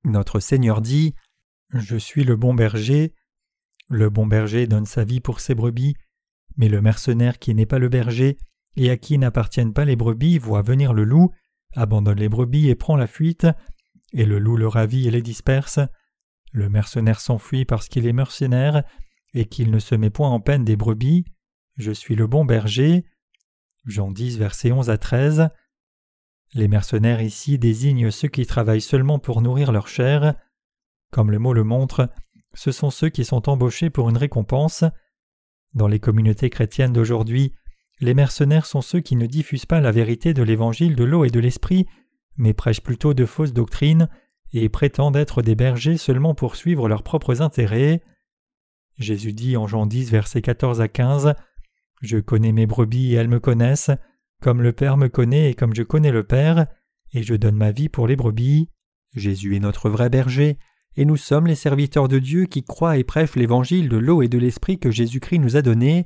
Notre 0.03 0.39
Seigneur 0.39 0.81
dit 0.81 1.13
Je 1.69 1.95
suis 1.95 2.23
le 2.23 2.35
bon 2.35 2.55
berger. 2.55 3.13
Le 3.89 4.09
bon 4.09 4.25
berger 4.25 4.65
donne 4.65 4.87
sa 4.87 5.03
vie 5.03 5.19
pour 5.19 5.39
ses 5.39 5.53
brebis, 5.53 5.95
mais 6.57 6.67
le 6.67 6.81
mercenaire 6.81 7.37
qui 7.37 7.53
n'est 7.53 7.67
pas 7.67 7.79
le 7.79 7.89
berger 7.89 8.39
et 8.75 8.89
à 8.89 8.97
qui 8.97 9.19
n'appartiennent 9.19 9.73
pas 9.73 9.85
les 9.85 9.95
brebis 9.95 10.39
voit 10.39 10.61
venir 10.63 10.93
le 10.93 11.03
loup, 11.03 11.31
abandonne 11.75 12.19
les 12.19 12.29
brebis 12.29 12.69
et 12.69 12.75
prend 12.75 12.95
la 12.95 13.07
fuite 13.07 13.45
et 14.13 14.25
le 14.25 14.39
loup 14.39 14.57
le 14.57 14.67
ravit 14.67 15.07
et 15.07 15.11
les 15.11 15.21
disperse. 15.21 15.79
Le 16.51 16.69
mercenaire 16.69 17.19
s'enfuit 17.19 17.65
parce 17.65 17.87
qu'il 17.87 18.07
est 18.07 18.13
mercenaire 18.13 18.83
et 19.33 19.45
qu'il 19.45 19.71
ne 19.71 19.79
se 19.79 19.95
met 19.95 20.09
point 20.09 20.29
en 20.29 20.39
peine 20.39 20.65
des 20.65 20.75
brebis. 20.75 21.25
Je 21.77 21.91
suis 21.91 22.15
le 22.15 22.27
bon 22.27 22.45
berger. 22.45 23.05
Jean 23.85 24.11
10, 24.11 24.37
versets 24.37 24.71
11 24.71 24.89
à 24.89 24.97
13. 24.97 25.49
Les 26.53 26.67
mercenaires 26.67 27.21
ici 27.21 27.59
désignent 27.59 28.11
ceux 28.11 28.27
qui 28.27 28.45
travaillent 28.45 28.81
seulement 28.81 29.19
pour 29.19 29.41
nourrir 29.41 29.71
leur 29.71 29.87
chair. 29.87 30.35
Comme 31.11 31.31
le 31.31 31.39
mot 31.39 31.53
le 31.53 31.63
montre, 31.63 32.09
ce 32.53 32.71
sont 32.71 32.89
ceux 32.89 33.09
qui 33.09 33.23
sont 33.23 33.49
embauchés 33.49 33.89
pour 33.89 34.09
une 34.09 34.17
récompense. 34.17 34.83
Dans 35.73 35.87
les 35.87 35.99
communautés 35.99 36.49
chrétiennes 36.49 36.93
d'aujourd'hui, 36.93 37.53
les 37.99 38.13
mercenaires 38.13 38.65
sont 38.65 38.81
ceux 38.81 39.01
qui 39.01 39.15
ne 39.15 39.27
diffusent 39.27 39.67
pas 39.67 39.81
la 39.81 39.91
vérité 39.91 40.33
de 40.33 40.41
l'évangile 40.41 40.95
de 40.95 41.03
l'eau 41.03 41.25
et 41.25 41.29
de 41.29 41.39
l'esprit 41.39 41.85
mais 42.39 42.53
prêchent 42.53 42.81
plutôt 42.81 43.13
de 43.13 43.25
fausses 43.25 43.53
doctrines 43.53 44.09
et 44.53 44.67
prétendent 44.69 45.15
être 45.15 45.43
des 45.43 45.55
bergers 45.55 45.97
seulement 45.97 46.33
pour 46.33 46.55
suivre 46.55 46.89
leurs 46.89 47.03
propres 47.03 47.41
intérêts. 47.41 48.01
Jésus 48.97 49.33
dit 49.33 49.57
en 49.57 49.67
Jean 49.67 49.85
10, 49.85 50.09
versets 50.09 50.41
14 50.41 50.81
à 50.81 50.87
15 50.87 51.35
Je 52.01 52.17
connais 52.17 52.51
mes 52.51 52.65
brebis 52.65 53.13
et 53.13 53.17
elles 53.17 53.27
me 53.27 53.39
connaissent, 53.39 53.91
comme 54.41 54.61
le 54.61 54.73
Père 54.73 54.97
me 54.97 55.07
connaît 55.07 55.51
et 55.51 55.53
comme 55.53 55.75
je 55.75 55.83
connais 55.83 56.11
le 56.11 56.23
Père, 56.23 56.65
et 57.13 57.23
je 57.23 57.35
donne 57.35 57.55
ma 57.55 57.71
vie 57.71 57.89
pour 57.89 58.07
les 58.07 58.15
brebis. 58.15 58.69
Jésus 59.15 59.55
est 59.55 59.59
notre 59.59 59.89
vrai 59.89 60.09
berger, 60.09 60.57
et 60.95 61.05
nous 61.05 61.17
sommes 61.17 61.47
les 61.47 61.55
serviteurs 61.55 62.07
de 62.07 62.19
Dieu 62.19 62.45
qui 62.45 62.63
croient 62.63 62.97
et 62.97 63.03
prêchent 63.03 63.35
l'évangile 63.35 63.89
de 63.89 63.97
l'eau 63.97 64.21
et 64.21 64.27
de 64.27 64.37
l'esprit 64.37 64.79
que 64.79 64.91
Jésus-Christ 64.91 65.39
nous 65.39 65.57
a 65.57 65.61
donné. 65.61 66.05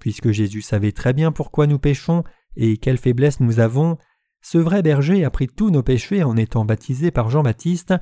Puisque 0.00 0.30
Jésus 0.30 0.62
savait 0.62 0.92
très 0.92 1.12
bien 1.12 1.32
pourquoi 1.32 1.66
nous 1.66 1.78
péchons 1.78 2.24
et 2.56 2.76
quelle 2.76 2.98
faiblesse 2.98 3.40
nous 3.40 3.60
avons, 3.60 3.98
ce 4.44 4.58
vrai 4.58 4.82
berger 4.82 5.24
a 5.24 5.30
pris 5.30 5.48
tous 5.48 5.70
nos 5.70 5.82
péchés 5.82 6.22
en 6.22 6.36
étant 6.36 6.66
baptisé 6.66 7.10
par 7.10 7.30
Jean-Baptiste, 7.30 7.94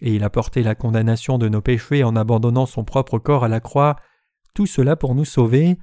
et 0.00 0.16
il 0.16 0.24
a 0.24 0.28
porté 0.28 0.64
la 0.64 0.74
condamnation 0.74 1.38
de 1.38 1.48
nos 1.48 1.60
péchés 1.60 2.02
en 2.02 2.16
abandonnant 2.16 2.66
son 2.66 2.82
propre 2.82 3.20
corps 3.20 3.44
à 3.44 3.48
la 3.48 3.60
croix, 3.60 3.94
tout 4.54 4.66
cela 4.66 4.96
pour 4.96 5.14
nous 5.14 5.24
sauver. 5.24 5.78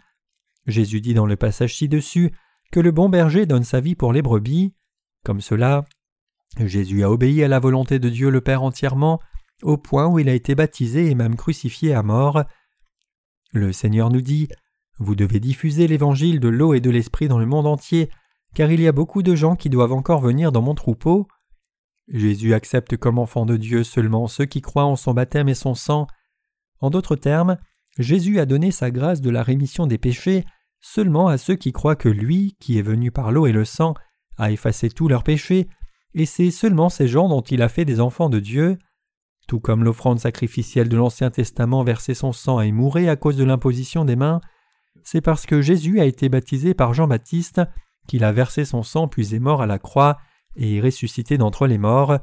Jésus 0.67 0.99
dit 0.99 1.13
dans 1.13 1.25
le 1.25 1.37
passage 1.37 1.77
ci-dessus 1.77 2.33
que 2.73 2.81
le 2.81 2.91
bon 2.91 3.07
berger 3.07 3.45
donne 3.45 3.63
sa 3.63 3.79
vie 3.79 3.95
pour 3.95 4.11
les 4.11 4.21
brebis. 4.21 4.73
Comme 5.23 5.39
cela, 5.39 5.85
Jésus 6.59 7.05
a 7.05 7.09
obéi 7.09 7.41
à 7.41 7.47
la 7.47 7.59
volonté 7.59 7.97
de 7.97 8.09
Dieu 8.09 8.29
le 8.29 8.41
Père 8.41 8.63
entièrement, 8.63 9.21
au 9.63 9.77
point 9.77 10.07
où 10.07 10.19
il 10.19 10.27
a 10.27 10.33
été 10.33 10.55
baptisé 10.55 11.09
et 11.09 11.15
même 11.15 11.37
crucifié 11.37 11.93
à 11.93 12.03
mort. 12.03 12.43
Le 13.53 13.71
Seigneur 13.71 14.09
nous 14.09 14.21
dit 14.21 14.49
Vous 14.99 15.15
devez 15.15 15.39
diffuser 15.39 15.87
l'évangile 15.87 16.41
de 16.41 16.49
l'eau 16.49 16.73
et 16.73 16.81
de 16.81 16.89
l'esprit 16.89 17.29
dans 17.29 17.39
le 17.39 17.45
monde 17.45 17.65
entier 17.65 18.09
car 18.55 18.71
il 18.71 18.81
y 18.81 18.87
a 18.87 18.91
beaucoup 18.91 19.23
de 19.23 19.35
gens 19.35 19.55
qui 19.55 19.69
doivent 19.69 19.93
encore 19.93 20.21
venir 20.21 20.51
dans 20.51 20.61
mon 20.61 20.75
troupeau. 20.75 21.27
Jésus 22.07 22.53
accepte 22.53 22.97
comme 22.97 23.19
enfant 23.19 23.45
de 23.45 23.57
Dieu 23.57 23.83
seulement 23.83 24.27
ceux 24.27 24.45
qui 24.45 24.61
croient 24.61 24.85
en 24.85 24.95
son 24.95 25.13
baptême 25.13 25.49
et 25.49 25.53
son 25.53 25.75
sang. 25.75 26.07
En 26.79 26.89
d'autres 26.89 27.15
termes, 27.15 27.57
Jésus 27.97 28.39
a 28.39 28.45
donné 28.45 28.71
sa 28.71 28.91
grâce 28.91 29.21
de 29.21 29.29
la 29.29 29.43
rémission 29.43 29.87
des 29.87 29.97
péchés 29.97 30.45
seulement 30.81 31.27
à 31.27 31.37
ceux 31.37 31.55
qui 31.55 31.71
croient 31.71 31.95
que 31.95 32.09
lui, 32.09 32.57
qui 32.59 32.77
est 32.79 32.83
venu 32.83 33.11
par 33.11 33.31
l'eau 33.31 33.45
et 33.45 33.51
le 33.51 33.65
sang, 33.65 33.93
a 34.37 34.51
effacé 34.51 34.89
tous 34.89 35.07
leurs 35.07 35.23
péchés, 35.23 35.67
et 36.13 36.25
c'est 36.25 36.51
seulement 36.51 36.89
ces 36.89 37.07
gens 37.07 37.29
dont 37.29 37.41
il 37.41 37.61
a 37.61 37.69
fait 37.69 37.85
des 37.85 38.01
enfants 38.01 38.29
de 38.29 38.39
Dieu. 38.39 38.77
Tout 39.47 39.59
comme 39.59 39.83
l'offrande 39.83 40.19
sacrificielle 40.19 40.89
de 40.89 40.97
l'Ancien 40.97 41.29
Testament 41.29 41.83
versait 41.83 42.15
son 42.15 42.33
sang 42.33 42.59
et 42.61 42.71
mourait 42.71 43.09
à 43.09 43.15
cause 43.15 43.37
de 43.37 43.43
l'imposition 43.43 44.05
des 44.05 44.15
mains, 44.15 44.41
c'est 45.03 45.21
parce 45.21 45.45
que 45.45 45.61
Jésus 45.61 45.99
a 45.99 46.05
été 46.05 46.29
baptisé 46.29 46.73
par 46.73 46.93
Jean-Baptiste 46.93 47.61
qu'il 48.07 48.23
a 48.23 48.31
versé 48.31 48.65
son 48.65 48.83
sang 48.83 49.07
puis 49.07 49.35
est 49.35 49.39
mort 49.39 49.61
à 49.61 49.67
la 49.67 49.79
croix 49.79 50.17
et 50.55 50.77
est 50.77 50.81
ressuscité 50.81 51.37
d'entre 51.37 51.67
les 51.67 51.77
morts. 51.77 52.19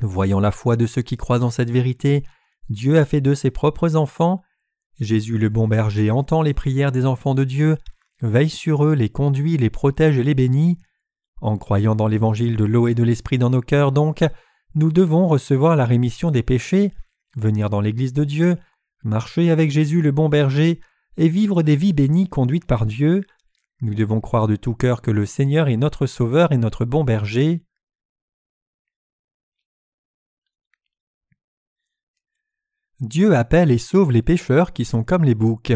Voyant 0.00 0.40
la 0.40 0.50
foi 0.50 0.76
de 0.76 0.86
ceux 0.86 1.02
qui 1.02 1.16
croient 1.16 1.38
dans 1.38 1.50
cette 1.50 1.70
vérité, 1.70 2.24
Dieu 2.68 2.98
a 2.98 3.04
fait 3.04 3.20
d'eux 3.20 3.34
ses 3.34 3.50
propres 3.50 3.96
enfants. 3.96 4.42
Jésus 5.00 5.38
le 5.38 5.48
bon 5.48 5.68
berger 5.68 6.10
entend 6.10 6.42
les 6.42 6.54
prières 6.54 6.92
des 6.92 7.04
enfants 7.06 7.34
de 7.34 7.44
Dieu, 7.44 7.76
veille 8.22 8.50
sur 8.50 8.84
eux, 8.84 8.94
les 8.94 9.08
conduit, 9.08 9.56
les 9.56 9.70
protège 9.70 10.18
et 10.18 10.24
les 10.24 10.34
bénit. 10.34 10.78
En 11.40 11.58
croyant 11.58 11.94
dans 11.94 12.08
l'évangile 12.08 12.56
de 12.56 12.64
l'eau 12.64 12.88
et 12.88 12.94
de 12.94 13.02
l'esprit 13.02 13.38
dans 13.38 13.50
nos 13.50 13.60
cœurs, 13.60 13.92
donc, 13.92 14.24
nous 14.74 14.90
devons 14.90 15.26
recevoir 15.26 15.76
la 15.76 15.84
rémission 15.84 16.30
des 16.30 16.42
péchés, 16.42 16.92
venir 17.36 17.70
dans 17.70 17.80
l'Église 17.80 18.12
de 18.12 18.24
Dieu, 18.24 18.56
marcher 19.04 19.50
avec 19.50 19.70
Jésus 19.70 20.00
le 20.00 20.10
bon 20.10 20.28
berger, 20.28 20.80
et 21.16 21.28
vivre 21.28 21.62
des 21.62 21.76
vies 21.76 21.92
bénies 21.92 22.28
conduites 22.28 22.66
par 22.66 22.86
Dieu. 22.86 23.24
Nous 23.84 23.94
devons 23.94 24.22
croire 24.22 24.46
de 24.46 24.56
tout 24.56 24.74
cœur 24.74 25.02
que 25.02 25.10
le 25.10 25.26
Seigneur 25.26 25.68
est 25.68 25.76
notre 25.76 26.06
Sauveur 26.06 26.52
et 26.52 26.56
notre 26.56 26.86
bon 26.86 27.04
berger. 27.04 27.60
Dieu 33.00 33.36
appelle 33.36 33.70
et 33.70 33.76
sauve 33.76 34.10
les 34.10 34.22
pécheurs 34.22 34.72
qui 34.72 34.86
sont 34.86 35.04
comme 35.04 35.22
les 35.22 35.34
boucs. 35.34 35.74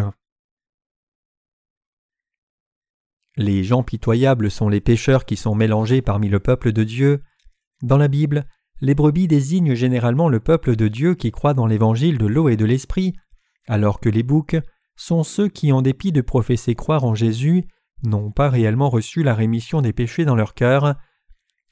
Les 3.36 3.62
gens 3.62 3.82
pitoyables 3.82 4.50
sont 4.50 4.70
les 4.70 4.80
pécheurs 4.80 5.26
qui 5.26 5.36
sont 5.36 5.54
mélangés 5.54 6.00
parmi 6.00 6.30
le 6.30 6.40
peuple 6.40 6.72
de 6.72 6.84
Dieu. 6.84 7.22
Dans 7.82 7.98
la 7.98 8.08
Bible, 8.08 8.46
les 8.80 8.94
brebis 8.94 9.28
désignent 9.28 9.74
généralement 9.74 10.30
le 10.30 10.40
peuple 10.40 10.76
de 10.76 10.88
Dieu 10.88 11.14
qui 11.14 11.30
croit 11.30 11.52
dans 11.52 11.66
l'évangile 11.66 12.16
de 12.16 12.26
l'eau 12.26 12.48
et 12.48 12.56
de 12.56 12.64
l'esprit, 12.64 13.12
alors 13.66 14.00
que 14.00 14.08
les 14.08 14.22
boucs 14.22 14.56
sont 14.96 15.24
ceux 15.24 15.48
qui, 15.48 15.72
en 15.72 15.82
dépit 15.82 16.10
de 16.10 16.22
professer 16.22 16.74
croire 16.74 17.04
en 17.04 17.14
Jésus, 17.14 17.68
n'ont 18.04 18.30
pas 18.30 18.48
réellement 18.48 18.90
reçu 18.90 19.22
la 19.22 19.34
rémission 19.34 19.80
des 19.82 19.92
péchés 19.92 20.24
dans 20.24 20.36
leur 20.36 20.54
cœur. 20.54 20.94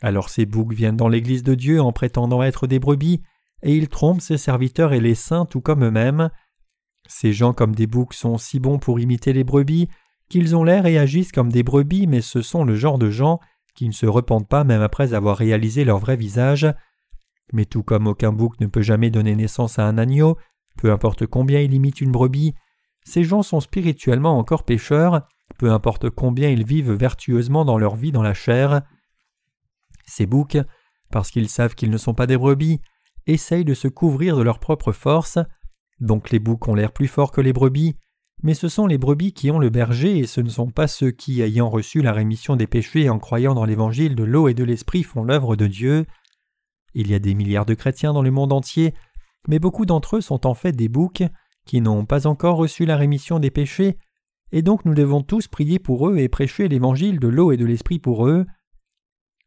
Alors 0.00 0.28
ces 0.28 0.46
boucs 0.46 0.72
viennent 0.72 0.96
dans 0.96 1.08
l'Église 1.08 1.42
de 1.42 1.54
Dieu 1.54 1.80
en 1.80 1.92
prétendant 1.92 2.42
être 2.42 2.66
des 2.66 2.78
brebis, 2.78 3.22
et 3.62 3.74
ils 3.74 3.88
trompent 3.88 4.20
ses 4.20 4.38
serviteurs 4.38 4.92
et 4.92 5.00
les 5.00 5.14
saints 5.14 5.46
tout 5.46 5.60
comme 5.60 5.84
eux-mêmes. 5.84 6.30
Ces 7.08 7.32
gens 7.32 7.52
comme 7.52 7.74
des 7.74 7.86
boucs 7.86 8.14
sont 8.14 8.38
si 8.38 8.60
bons 8.60 8.78
pour 8.78 9.00
imiter 9.00 9.32
les 9.32 9.44
brebis 9.44 9.88
qu'ils 10.28 10.56
ont 10.56 10.64
l'air 10.64 10.86
et 10.86 10.98
agissent 10.98 11.32
comme 11.32 11.52
des 11.52 11.62
brebis, 11.62 12.06
mais 12.06 12.20
ce 12.20 12.42
sont 12.42 12.64
le 12.64 12.74
genre 12.74 12.98
de 12.98 13.10
gens 13.10 13.38
qui 13.74 13.86
ne 13.86 13.92
se 13.92 14.06
repentent 14.06 14.48
pas 14.48 14.64
même 14.64 14.82
après 14.82 15.14
avoir 15.14 15.36
réalisé 15.36 15.84
leur 15.84 15.98
vrai 15.98 16.16
visage. 16.16 16.66
Mais 17.52 17.64
tout 17.64 17.82
comme 17.82 18.08
aucun 18.08 18.32
bouc 18.32 18.58
ne 18.60 18.66
peut 18.66 18.82
jamais 18.82 19.10
donner 19.10 19.36
naissance 19.36 19.78
à 19.78 19.86
un 19.86 19.98
agneau, 19.98 20.36
peu 20.76 20.90
importe 20.90 21.26
combien 21.26 21.60
il 21.60 21.74
imite 21.74 22.00
une 22.00 22.10
brebis, 22.10 22.54
ces 23.04 23.22
gens 23.22 23.42
sont 23.42 23.60
spirituellement 23.60 24.36
encore 24.36 24.64
pécheurs, 24.64 25.22
peu 25.58 25.70
importe 25.70 26.10
combien 26.10 26.48
ils 26.50 26.64
vivent 26.64 26.92
vertueusement 26.92 27.64
dans 27.64 27.78
leur 27.78 27.96
vie 27.96 28.12
dans 28.12 28.22
la 28.22 28.34
chair. 28.34 28.82
Ces 30.06 30.26
boucs, 30.26 30.58
parce 31.10 31.30
qu'ils 31.30 31.48
savent 31.48 31.74
qu'ils 31.74 31.90
ne 31.90 31.98
sont 31.98 32.14
pas 32.14 32.26
des 32.26 32.36
brebis, 32.36 32.80
essayent 33.26 33.64
de 33.64 33.74
se 33.74 33.88
couvrir 33.88 34.36
de 34.36 34.42
leur 34.42 34.58
propre 34.58 34.92
force, 34.92 35.38
donc 36.00 36.30
les 36.30 36.38
boucs 36.38 36.68
ont 36.68 36.74
l'air 36.74 36.92
plus 36.92 37.08
forts 37.08 37.32
que 37.32 37.40
les 37.40 37.52
brebis, 37.52 37.96
mais 38.42 38.54
ce 38.54 38.68
sont 38.68 38.86
les 38.86 38.98
brebis 38.98 39.32
qui 39.32 39.50
ont 39.50 39.58
le 39.58 39.70
berger 39.70 40.18
et 40.18 40.26
ce 40.26 40.40
ne 40.40 40.48
sont 40.48 40.70
pas 40.70 40.86
ceux 40.86 41.10
qui, 41.10 41.40
ayant 41.40 41.70
reçu 41.70 42.02
la 42.02 42.12
rémission 42.12 42.54
des 42.54 42.66
péchés 42.66 43.08
en 43.08 43.18
croyant 43.18 43.54
dans 43.54 43.64
l'évangile 43.64 44.14
de 44.14 44.24
l'eau 44.24 44.48
et 44.48 44.54
de 44.54 44.64
l'esprit, 44.64 45.02
font 45.02 45.24
l'œuvre 45.24 45.56
de 45.56 45.66
Dieu. 45.66 46.06
Il 46.94 47.10
y 47.10 47.14
a 47.14 47.18
des 47.18 47.34
milliards 47.34 47.66
de 47.66 47.74
chrétiens 47.74 48.12
dans 48.12 48.22
le 48.22 48.30
monde 48.30 48.52
entier, 48.52 48.94
mais 49.48 49.58
beaucoup 49.58 49.86
d'entre 49.86 50.16
eux 50.16 50.20
sont 50.20 50.46
en 50.46 50.54
fait 50.54 50.72
des 50.72 50.88
boucs 50.88 51.22
qui 51.64 51.80
n'ont 51.80 52.04
pas 52.04 52.26
encore 52.26 52.56
reçu 52.56 52.84
la 52.84 52.96
rémission 52.96 53.38
des 53.38 53.50
péchés, 53.50 53.96
et 54.52 54.62
donc 54.62 54.84
nous 54.84 54.94
devons 54.94 55.22
tous 55.22 55.48
prier 55.48 55.78
pour 55.78 56.08
eux 56.08 56.18
et 56.18 56.28
prêcher 56.28 56.68
l'évangile 56.68 57.18
de 57.18 57.28
l'eau 57.28 57.52
et 57.52 57.56
de 57.56 57.66
l'esprit 57.66 57.98
pour 57.98 58.26
eux. 58.26 58.46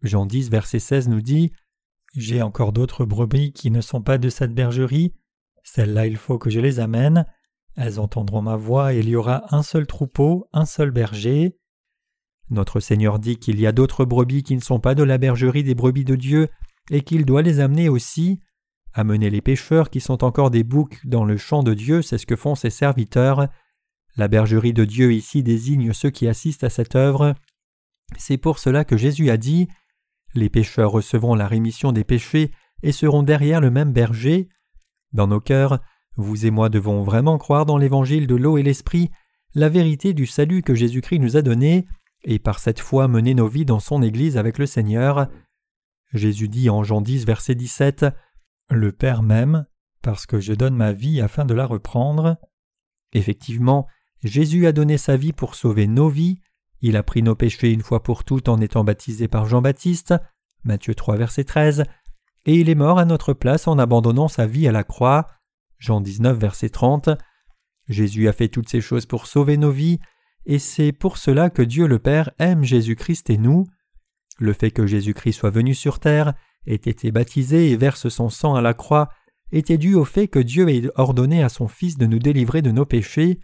Jean 0.02 0.26
10, 0.26 0.50
verset 0.50 0.80
16 0.80 1.10
nous 1.10 1.22
dit 1.22 1.52
J'ai 2.16 2.42
encore 2.42 2.74
d'autres 2.74 3.06
brebis 3.06 3.54
qui 3.54 3.72
ne 3.72 3.82
sont 3.82 4.02
pas 4.02 4.18
de 4.18 4.30
cette 4.30 4.54
bergerie, 4.54 5.14
celles-là 5.64 6.08
il 6.08 6.18
faut 6.18 6.38
que 6.38 6.50
je 6.50 6.60
les 6.60 6.80
amène. 6.80 7.26
Elles 7.76 8.00
entendront 8.00 8.42
ma 8.42 8.56
voix 8.56 8.94
et 8.94 9.00
il 9.00 9.10
y 9.10 9.16
aura 9.16 9.56
un 9.56 9.64
seul 9.64 9.88
troupeau, 9.88 10.48
un 10.52 10.66
seul 10.66 10.92
berger. 10.92 11.58
Notre 12.50 12.80
Seigneur 12.80 13.20
dit 13.20 13.38
qu'il 13.38 13.60
y 13.60 13.68
a 13.68 13.72
d'autres 13.72 14.06
brebis 14.06 14.44
qui 14.44 14.56
ne 14.56 14.62
sont 14.62 14.80
pas 14.80 14.96
de 14.96 15.04
la 15.04 15.18
bergerie 15.18 15.64
des 15.64 15.76
brebis 15.76 16.04
de 16.04 16.16
Dieu 16.16 16.50
et 16.90 17.02
qu'il 17.02 17.26
doit 17.26 17.42
les 17.42 17.60
amener 17.60 17.90
aussi. 17.90 18.42
Amener 18.94 19.30
les 19.30 19.42
pécheurs 19.42 19.92
qui 19.92 20.00
sont 20.00 20.24
encore 20.24 20.50
des 20.50 20.64
boucs 20.64 21.06
dans 21.06 21.24
le 21.24 21.38
champ 21.38 21.62
de 21.62 21.76
Dieu, 21.76 22.02
c'est 22.02 22.18
ce 22.18 22.26
que 22.26 22.36
font 22.36 22.56
ses 22.56 22.72
serviteurs. 22.72 23.48
La 24.20 24.28
bergerie 24.28 24.74
de 24.74 24.84
Dieu 24.84 25.14
ici 25.14 25.44
désigne 25.44 25.94
ceux 25.94 26.10
qui 26.10 26.28
assistent 26.28 26.66
à 26.66 26.70
cette 26.70 26.98
œuvre. 26.98 27.36
C'est 28.18 28.36
pour 28.38 28.60
cela 28.60 28.84
que 28.84 28.98
Jésus 28.98 29.30
a 29.30 29.38
dit 29.38 29.70
Les 30.34 30.50
pécheurs 30.50 30.92
recevront 30.92 31.36
la 31.36 31.48
rémission 31.48 31.94
des 31.94 32.04
péchés 32.04 32.52
et 32.84 32.92
seront 32.92 33.24
derrière 33.24 33.62
le 33.62 33.72
même 33.72 33.94
berger. 33.94 34.50
Dans 35.14 35.28
nos 35.28 35.40
cœurs, 35.40 35.80
vous 36.18 36.46
et 36.46 36.52
moi 36.52 36.68
devons 36.68 37.02
vraiment 37.02 37.38
croire 37.38 37.66
dans 37.66 37.78
l'évangile 37.78 38.28
de 38.28 38.36
l'eau 38.36 38.58
et 38.58 38.62
l'esprit, 38.62 39.10
la 39.56 39.70
vérité 39.70 40.12
du 40.12 40.26
salut 40.26 40.64
que 40.64 40.76
Jésus-Christ 40.76 41.20
nous 41.20 41.38
a 41.38 41.42
donné, 41.42 41.86
et 42.26 42.40
par 42.40 42.60
cette 42.60 42.82
foi 42.82 43.08
mener 43.08 43.34
nos 43.34 43.48
vies 43.48 43.64
dans 43.64 43.80
son 43.80 44.04
Église 44.04 44.36
avec 44.36 44.58
le 44.58 44.66
Seigneur. 44.66 45.30
Jésus 46.12 46.50
dit 46.50 46.70
en 46.70 46.84
Jean 46.84 47.00
10, 47.00 47.26
verset 47.26 47.56
17 47.56 48.06
Le 48.70 48.92
Père 48.92 49.24
m'aime, 49.24 49.66
parce 50.02 50.26
que 50.26 50.42
je 50.42 50.52
donne 50.52 50.76
ma 50.76 50.92
vie 50.92 51.22
afin 51.22 51.46
de 51.46 51.54
la 51.54 51.66
reprendre. 51.66 52.36
Effectivement, 53.14 53.88
Jésus 54.24 54.68
a 54.68 54.72
donné 54.72 54.98
sa 54.98 55.18
vie 55.18 55.34
pour 55.34 55.56
sauver 55.56 55.88
nos 55.88 56.10
vies, 56.10 56.40
il 56.82 56.96
a 56.96 57.04
pris 57.04 57.24
nos 57.24 57.36
péchés 57.36 57.72
une 57.72 57.82
fois 57.82 58.04
pour 58.04 58.24
toutes 58.24 58.50
en 58.50 58.60
étant 58.60 58.84
baptisé 58.84 59.28
par 59.28 59.46
Jean-Baptiste, 59.46 60.14
Matthieu 60.64 60.96
3, 60.96 61.18
verset 61.18 61.44
13, 61.44 61.84
et 62.46 62.56
il 62.56 62.70
est 62.70 62.76
mort 62.76 63.00
à 63.00 63.06
notre 63.06 63.34
place 63.34 63.68
en 63.68 63.78
abandonnant 63.78 64.28
sa 64.28 64.46
vie 64.46 64.68
à 64.68 64.72
la 64.72 64.84
croix. 64.84 65.30
Jean 65.78 66.02
19, 66.02 66.38
verset 66.38 66.70
30. 66.70 67.10
Jésus 67.88 68.28
a 68.28 68.34
fait 68.34 68.48
toutes 68.48 68.70
ces 68.70 68.82
choses 68.82 69.06
pour 69.06 69.28
sauver 69.28 69.58
nos 69.58 69.72
vies, 69.72 70.00
et 70.46 70.60
c'est 70.60 70.92
pour 70.92 71.18
cela 71.18 71.50
que 71.50 71.62
Dieu 71.62 71.88
le 71.88 72.00
Père 72.00 72.32
aime 72.40 72.64
Jésus-Christ 72.64 73.30
et 73.30 73.38
nous. 73.38 73.66
Le 74.38 74.54
fait 74.54 74.72
que 74.72 74.88
Jésus-Christ 74.88 75.34
soit 75.34 75.50
venu 75.50 75.74
sur 75.74 76.00
terre, 76.00 76.34
ait 76.66 76.76
été 76.76 77.12
baptisé 77.12 77.72
et 77.72 77.78
verse 77.78 78.10
son 78.10 78.30
sang 78.30 78.56
à 78.56 78.62
la 78.62 78.74
croix, 78.74 79.10
était 79.52 79.78
dû 79.78 79.96
au 79.96 80.06
fait 80.06 80.28
que 80.28 80.40
Dieu 80.40 80.70
ait 80.70 80.90
ordonné 80.96 81.44
à 81.44 81.50
son 81.50 81.68
Fils 81.68 81.98
de 81.98 82.06
nous 82.06 82.20
délivrer 82.20 82.62
de 82.62 82.72
nos 82.72 82.86
péchés. 82.86 83.40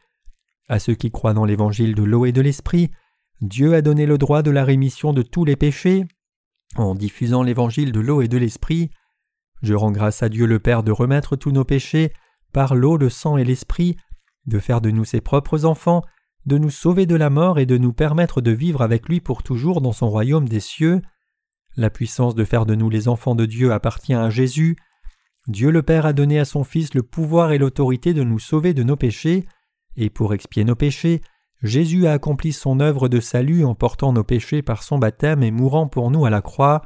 À 0.67 0.79
ceux 0.79 0.95
qui 0.95 1.11
croient 1.11 1.33
dans 1.33 1.45
l'évangile 1.45 1.95
de 1.95 2.03
l'eau 2.03 2.25
et 2.25 2.31
de 2.31 2.41
l'esprit, 2.41 2.91
Dieu 3.41 3.73
a 3.75 3.81
donné 3.81 4.05
le 4.05 4.17
droit 4.17 4.41
de 4.41 4.51
la 4.51 4.63
rémission 4.63 5.13
de 5.13 5.21
tous 5.21 5.45
les 5.45 5.55
péchés 5.55 6.05
en 6.75 6.95
diffusant 6.95 7.43
l'évangile 7.43 7.91
de 7.91 7.99
l'eau 7.99 8.21
et 8.21 8.27
de 8.27 8.37
l'esprit. 8.37 8.89
Je 9.61 9.73
rends 9.73 9.91
grâce 9.91 10.23
à 10.23 10.29
Dieu 10.29 10.45
le 10.45 10.59
Père 10.59 10.83
de 10.83 10.91
remettre 10.91 11.35
tous 11.35 11.51
nos 11.51 11.63
péchés 11.63 12.11
par 12.51 12.75
l'eau, 12.75 12.97
le 12.97 13.09
sang 13.09 13.37
et 13.37 13.43
l'esprit, 13.43 13.97
de 14.45 14.59
faire 14.59 14.81
de 14.81 14.89
nous 14.89 15.05
ses 15.05 15.21
propres 15.21 15.65
enfants, 15.65 16.03
de 16.45 16.57
nous 16.57 16.69
sauver 16.69 17.05
de 17.05 17.15
la 17.15 17.29
mort 17.29 17.59
et 17.59 17.65
de 17.65 17.77
nous 17.77 17.93
permettre 17.93 18.41
de 18.41 18.51
vivre 18.51 18.81
avec 18.81 19.07
lui 19.09 19.19
pour 19.19 19.43
toujours 19.43 19.81
dans 19.81 19.91
son 19.91 20.09
royaume 20.09 20.47
des 20.47 20.59
cieux. 20.59 21.01
La 21.75 21.89
puissance 21.89 22.35
de 22.35 22.45
faire 22.45 22.65
de 22.65 22.75
nous 22.75 22.89
les 22.89 23.07
enfants 23.07 23.35
de 23.35 23.45
Dieu 23.45 23.73
appartient 23.73 24.13
à 24.13 24.29
Jésus. 24.29 24.77
Dieu 25.47 25.71
le 25.71 25.83
Père 25.83 26.05
a 26.05 26.13
donné 26.13 26.39
à 26.39 26.45
son 26.45 26.63
Fils 26.63 26.93
le 26.93 27.03
pouvoir 27.03 27.51
et 27.51 27.57
l'autorité 27.57 28.13
de 28.13 28.23
nous 28.23 28.39
sauver 28.39 28.73
de 28.73 28.83
nos 28.83 28.95
péchés, 28.95 29.45
et 29.97 30.09
pour 30.09 30.33
expier 30.33 30.63
nos 30.63 30.75
péchés, 30.75 31.21
Jésus 31.61 32.07
a 32.07 32.13
accompli 32.13 32.53
son 32.53 32.79
œuvre 32.79 33.09
de 33.09 33.19
salut 33.19 33.65
en 33.65 33.75
portant 33.75 34.13
nos 34.13 34.23
péchés 34.23 34.61
par 34.61 34.83
son 34.83 34.99
baptême 34.99 35.41
et 35.41 35.51
mourant 35.51 35.87
pour 35.87 36.11
nous 36.11 36.25
à 36.25 36.29
la 36.29 36.41
croix. 36.41 36.81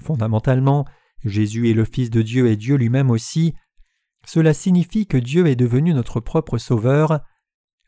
Fondamentalement, 0.00 0.84
Jésus 1.24 1.70
est 1.70 1.74
le 1.74 1.84
Fils 1.84 2.10
de 2.10 2.22
Dieu 2.22 2.48
et 2.48 2.56
Dieu 2.56 2.76
lui-même 2.76 3.10
aussi, 3.10 3.54
cela 4.26 4.52
signifie 4.54 5.06
que 5.06 5.16
Dieu 5.16 5.46
est 5.46 5.56
devenu 5.56 5.94
notre 5.94 6.18
propre 6.18 6.58
Sauveur. 6.58 7.20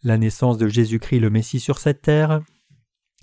La 0.05 0.17
naissance 0.17 0.57
de 0.57 0.69
Jésus-Christ 0.69 1.19
le 1.19 1.31
Messie 1.31 1.59
sur 1.59 1.79
cette 1.79 2.01
terre, 2.01 2.41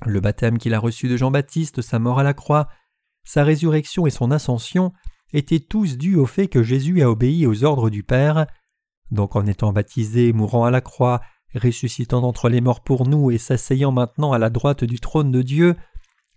le 0.06 0.20
baptême 0.20 0.58
qu'il 0.58 0.74
a 0.74 0.80
reçu 0.80 1.08
de 1.08 1.16
Jean-Baptiste, 1.16 1.82
sa 1.82 1.98
mort 1.98 2.20
à 2.20 2.24
la 2.24 2.34
croix, 2.34 2.68
sa 3.24 3.46
résurrection 3.46 4.06
et 4.06 4.10
son 4.10 4.32
ascension 4.32 4.92
étaient 5.32 5.62
tous 5.62 5.98
dus 5.98 6.18
au 6.18 6.26
fait 6.26 6.50
que 6.50 6.62
Jésus 6.62 7.02
a 7.02 7.10
obéi 7.10 7.48
aux 7.48 7.64
ordres 7.64 7.90
du 7.90 8.04
Père. 8.04 8.48
Donc 9.12 9.36
en 9.36 9.46
étant 9.46 9.72
baptisé, 9.72 10.34
mourant 10.34 10.66
à 10.66 10.72
la 10.72 10.82
croix, 10.82 11.22
ressuscitant 11.54 12.22
d'entre 12.22 12.50
les 12.50 12.62
morts 12.62 12.84
pour 12.84 13.08
nous 13.08 13.32
et 13.32 13.38
s'asseyant 13.38 13.92
maintenant 13.92 14.34
à 14.34 14.40
la 14.40 14.50
droite 14.50 14.84
du 14.84 15.00
trône 15.00 15.32
de 15.32 15.42
Dieu, 15.42 15.76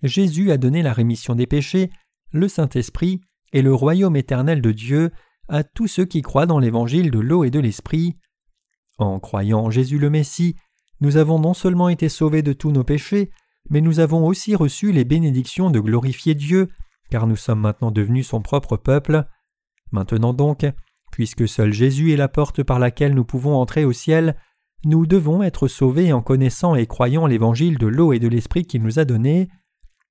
Jésus 0.02 0.52
a 0.52 0.58
donné 0.58 0.82
la 0.82 0.92
rémission 0.92 1.34
des 1.34 1.46
péchés, 1.46 1.90
le 2.30 2.48
Saint-Esprit 2.48 3.20
et 3.52 3.62
le 3.62 3.74
royaume 3.74 4.16
éternel 4.16 4.62
de 4.62 4.72
Dieu 4.72 5.10
à 5.48 5.64
tous 5.64 5.88
ceux 5.88 6.04
qui 6.04 6.22
croient 6.22 6.46
dans 6.46 6.58
l'évangile 6.58 7.10
de 7.10 7.18
l'eau 7.18 7.44
et 7.44 7.50
de 7.50 7.58
l'esprit. 7.58 8.16
En 8.98 9.18
croyant 9.18 9.60
en 9.60 9.70
Jésus 9.70 9.98
le 9.98 10.10
Messie, 10.10 10.56
nous 11.00 11.16
avons 11.16 11.38
non 11.38 11.54
seulement 11.54 11.88
été 11.88 12.08
sauvés 12.08 12.42
de 12.42 12.52
tous 12.52 12.70
nos 12.70 12.84
péchés, 12.84 13.30
mais 13.70 13.80
nous 13.80 14.00
avons 14.00 14.26
aussi 14.26 14.54
reçu 14.54 14.92
les 14.92 15.04
bénédictions 15.04 15.70
de 15.70 15.80
glorifier 15.80 16.34
Dieu, 16.34 16.68
car 17.10 17.26
nous 17.26 17.36
sommes 17.36 17.60
maintenant 17.60 17.90
devenus 17.90 18.28
son 18.28 18.42
propre 18.42 18.76
peuple. 18.76 19.26
Maintenant 19.90 20.34
donc, 20.34 20.66
puisque 21.18 21.48
seul 21.48 21.72
Jésus 21.72 22.12
est 22.12 22.16
la 22.16 22.28
porte 22.28 22.62
par 22.62 22.78
laquelle 22.78 23.12
nous 23.12 23.24
pouvons 23.24 23.56
entrer 23.56 23.84
au 23.84 23.92
ciel, 23.92 24.36
nous 24.84 25.04
devons 25.04 25.42
être 25.42 25.66
sauvés 25.66 26.12
en 26.12 26.22
connaissant 26.22 26.76
et 26.76 26.86
croyant 26.86 27.26
l'évangile 27.26 27.76
de 27.76 27.88
l'eau 27.88 28.12
et 28.12 28.20
de 28.20 28.28
l'esprit 28.28 28.64
qu'il 28.64 28.84
nous 28.84 29.00
a 29.00 29.04
donné. 29.04 29.48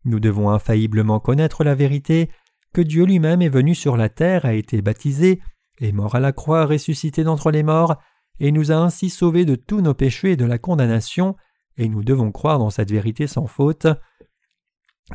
Nous 0.03 0.19
devons 0.19 0.49
infailliblement 0.49 1.21
connaître 1.21 1.63
la 1.63 1.75
vérité 1.75 2.29
que 2.73 2.81
Dieu 2.81 3.05
lui-même 3.05 3.41
est 3.41 3.47
venu 3.47 3.73
sur 3.73 3.95
la 3.95 4.09
terre, 4.09 4.43
a 4.43 4.53
été 4.53 4.81
baptisé, 4.81 5.39
est 5.79 5.93
mort 5.93 6.15
à 6.15 6.19
la 6.19 6.33
croix, 6.33 6.65
ressuscité 6.65 7.23
d'entre 7.23 7.51
les 7.51 7.63
morts, 7.63 7.95
et 8.41 8.51
nous 8.51 8.73
a 8.73 8.75
ainsi 8.75 9.09
sauvés 9.09 9.45
de 9.45 9.55
tous 9.55 9.79
nos 9.79 9.93
péchés 9.93 10.33
et 10.33 10.35
de 10.35 10.43
la 10.43 10.57
condamnation, 10.57 11.37
et 11.77 11.87
nous 11.87 12.03
devons 12.03 12.33
croire 12.33 12.59
dans 12.59 12.69
cette 12.69 12.91
vérité 12.91 13.27
sans 13.27 13.47
faute. 13.47 13.87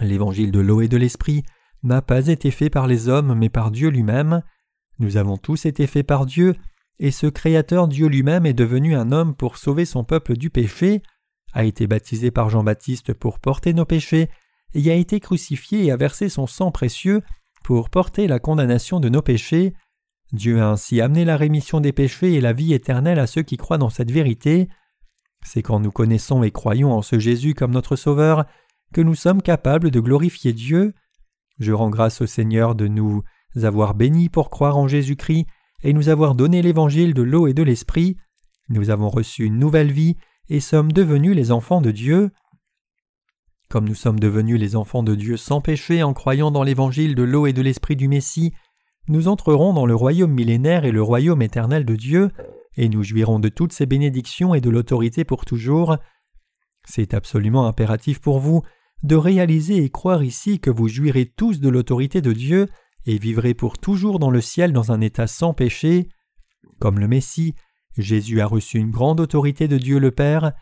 L'évangile 0.01 0.53
de 0.53 0.61
l'eau 0.61 0.81
et 0.81 0.89
de 0.89 0.97
l'esprit 0.97 1.43
n'a 1.83 2.01
pas 2.01 2.29
été 2.29 2.51
fait 2.51 2.71
par 2.71 2.87
les 2.87 3.11
hommes 3.11 3.35
mais 3.35 3.51
par 3.51 3.71
Dieu 3.71 3.91
lui-même. 3.91 4.43
Nous 5.03 5.17
avons 5.17 5.37
tous 5.37 5.67
été 5.67 5.88
faits 5.88 6.07
par 6.07 6.27
Dieu, 6.27 6.55
et 7.01 7.11
ce 7.11 7.27
Créateur 7.27 7.88
Dieu 7.88 8.07
lui-même 8.07 8.47
est 8.47 8.53
devenu 8.53 8.95
un 8.95 9.11
homme 9.11 9.35
pour 9.35 9.57
sauver 9.57 9.85
son 9.85 10.05
peuple 10.05 10.37
du 10.37 10.49
péché, 10.49 11.03
a 11.53 11.65
été 11.65 11.88
baptisé 11.88 12.31
par 12.31 12.51
Jean-Baptiste 12.51 13.12
pour 13.12 13.41
porter 13.41 13.75
nos 13.75 13.85
péchés, 13.85 14.31
et 14.75 14.91
a 14.93 14.95
été 14.95 15.19
crucifié 15.19 15.85
et 15.85 15.91
a 15.91 15.97
versé 15.97 16.29
son 16.29 16.47
sang 16.47 16.71
précieux 16.71 17.21
pour 17.65 17.91
porter 17.91 18.29
la 18.29 18.38
condamnation 18.38 19.01
de 19.01 19.09
nos 19.09 19.23
péchés. 19.23 19.75
Dieu 20.33 20.62
a 20.62 20.69
ainsi 20.69 21.01
amené 21.01 21.25
la 21.25 21.37
rémission 21.37 21.81
des 21.81 21.93
péchés 21.93 22.35
et 22.35 22.41
la 22.41 22.53
vie 22.53 22.73
éternelle 22.73 23.19
à 23.19 23.27
ceux 23.27 23.43
qui 23.43 23.57
croient 23.57 23.79
dans 23.79 23.91
cette 23.91 24.12
vérité. 24.12 24.69
C'est 25.45 25.62
quand 25.62 25.81
nous 25.81 25.91
connaissons 25.91 26.45
et 26.45 26.53
croyons 26.53 26.93
en 26.93 27.03
ce 27.03 27.19
Jésus 27.19 27.55
comme 27.55 27.73
notre 27.73 27.97
Sauveur 27.97 28.47
que 28.95 29.01
nous 29.01 29.17
sommes 29.17 29.43
capables 29.43 29.91
de 29.91 29.99
glorifier 29.99 30.53
Dieu. 30.53 30.95
Je 31.59 31.73
rends 31.73 31.91
grâce 31.91 32.21
au 32.21 32.27
Seigneur 32.27 32.77
de 32.77 32.87
nous 32.87 33.25
avoir 33.62 33.95
bénis 33.95 34.29
pour 34.29 34.51
croire 34.51 34.77
en 34.77 34.88
Jésus-Christ 34.88 35.47
et 35.83 35.93
nous 35.93 36.09
avoir 36.09 36.35
donné 36.35 36.62
l'évangile 36.62 37.15
de 37.15 37.23
l'eau 37.23 37.47
et 37.47 37.55
de 37.55 37.62
l'esprit. 37.62 38.17
Nous 38.69 38.91
avons 38.91 39.09
reçu 39.09 39.45
une 39.45 39.59
nouvelle 39.59 39.93
vie 39.93 40.17
et 40.49 40.61
sommes 40.61 40.93
devenus 40.93 41.35
les 41.35 41.53
enfants 41.53 41.81
de 41.81 41.91
Dieu. 41.91 42.31
Comme 43.69 43.88
nous 43.88 43.95
sommes 43.95 44.21
devenus 44.21 44.61
les 44.61 44.77
enfants 44.77 45.03
de 45.03 45.15
Dieu 45.15 45.37
sans 45.37 45.61
péché 45.61 46.03
en 46.03 46.12
croyant 46.12 46.51
dans 46.51 46.62
l'évangile 46.62 47.15
de 47.15 47.23
l'eau 47.23 47.47
et 47.47 47.53
de 47.53 47.62
l'esprit 47.62 47.97
du 47.97 48.09
Messie, 48.09 48.53
nous 49.09 49.29
entrerons 49.29 49.73
dans 49.73 49.87
le 49.87 49.95
royaume 49.95 50.33
millénaire 50.33 50.85
et 50.85 50.93
le 50.93 51.03
royaume 51.03 51.43
éternel 51.43 51.85
de 51.85 51.97
Dieu, 51.97 52.31
et 52.77 52.88
nous 52.88 53.03
jouirons 53.03 53.38
de 53.38 53.49
toutes 53.49 53.73
ses 53.73 53.87
bénédictions 53.87 54.55
et 54.55 54.61
de 54.61 54.71
l'autorité 54.71 55.25
pour 55.25 55.45
toujours. 55.45 55.97
C'est 56.85 57.15
absolument 57.15 57.67
impératif 57.67 58.21
pour 58.21 58.38
vous 58.38 58.62
de 59.03 59.17
réaliser 59.17 59.83
et 59.83 59.91
croire 59.91 60.23
ici 60.23 60.61
que 60.61 60.71
vous 60.71 60.88
jouirez 60.88 61.27
tous 61.27 61.61
de 61.61 61.69
l'autorité 61.69 62.21
de 62.21 62.33
Dieu 62.33 62.69
et 63.07 63.19
vivrez 63.19 63.55
pour 63.55 63.79
toujours 63.79 64.19
dans 64.19 64.31
le 64.31 64.41
ciel 64.41 64.73
dans 64.73 64.93
un 64.93 65.01
état 65.01 65.27
sans 65.27 65.55
péché. 65.55 66.09
Comme 66.79 66.99
le 66.99 67.09
Messie, 67.09 67.55
Jésus 67.97 68.41
a 68.41 68.47
reçu 68.47 68.79
une 68.79 68.91
grande 68.91 69.21
autorité 69.21 69.69
de 69.69 69.79
Dieu 69.79 69.99
le 69.99 70.11
Père, 70.11 70.53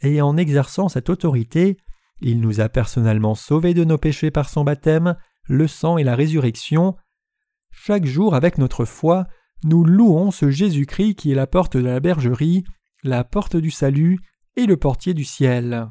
et 0.00 0.20
en 0.20 0.36
exerçant 0.36 0.88
cette 0.88 1.10
autorité, 1.10 1.76
il 2.20 2.40
nous 2.40 2.60
a 2.60 2.68
personnellement 2.68 3.34
sauvés 3.34 3.74
de 3.74 3.84
nos 3.84 3.98
péchés 3.98 4.30
par 4.30 4.48
son 4.48 4.64
baptême, 4.64 5.16
le 5.46 5.66
sang 5.66 5.98
et 5.98 6.04
la 6.04 6.16
résurrection. 6.16 6.96
Chaque 7.70 8.06
jour, 8.06 8.34
avec 8.34 8.58
notre 8.58 8.84
foi, 8.84 9.26
nous 9.64 9.84
louons 9.84 10.30
ce 10.30 10.50
Jésus-Christ 10.50 11.14
qui 11.14 11.32
est 11.32 11.34
la 11.34 11.46
porte 11.46 11.76
de 11.76 11.84
la 11.84 12.00
bergerie, 12.00 12.64
la 13.02 13.24
porte 13.24 13.56
du 13.56 13.70
salut 13.70 14.18
et 14.56 14.66
le 14.66 14.76
portier 14.76 15.14
du 15.14 15.24
ciel. 15.24 15.90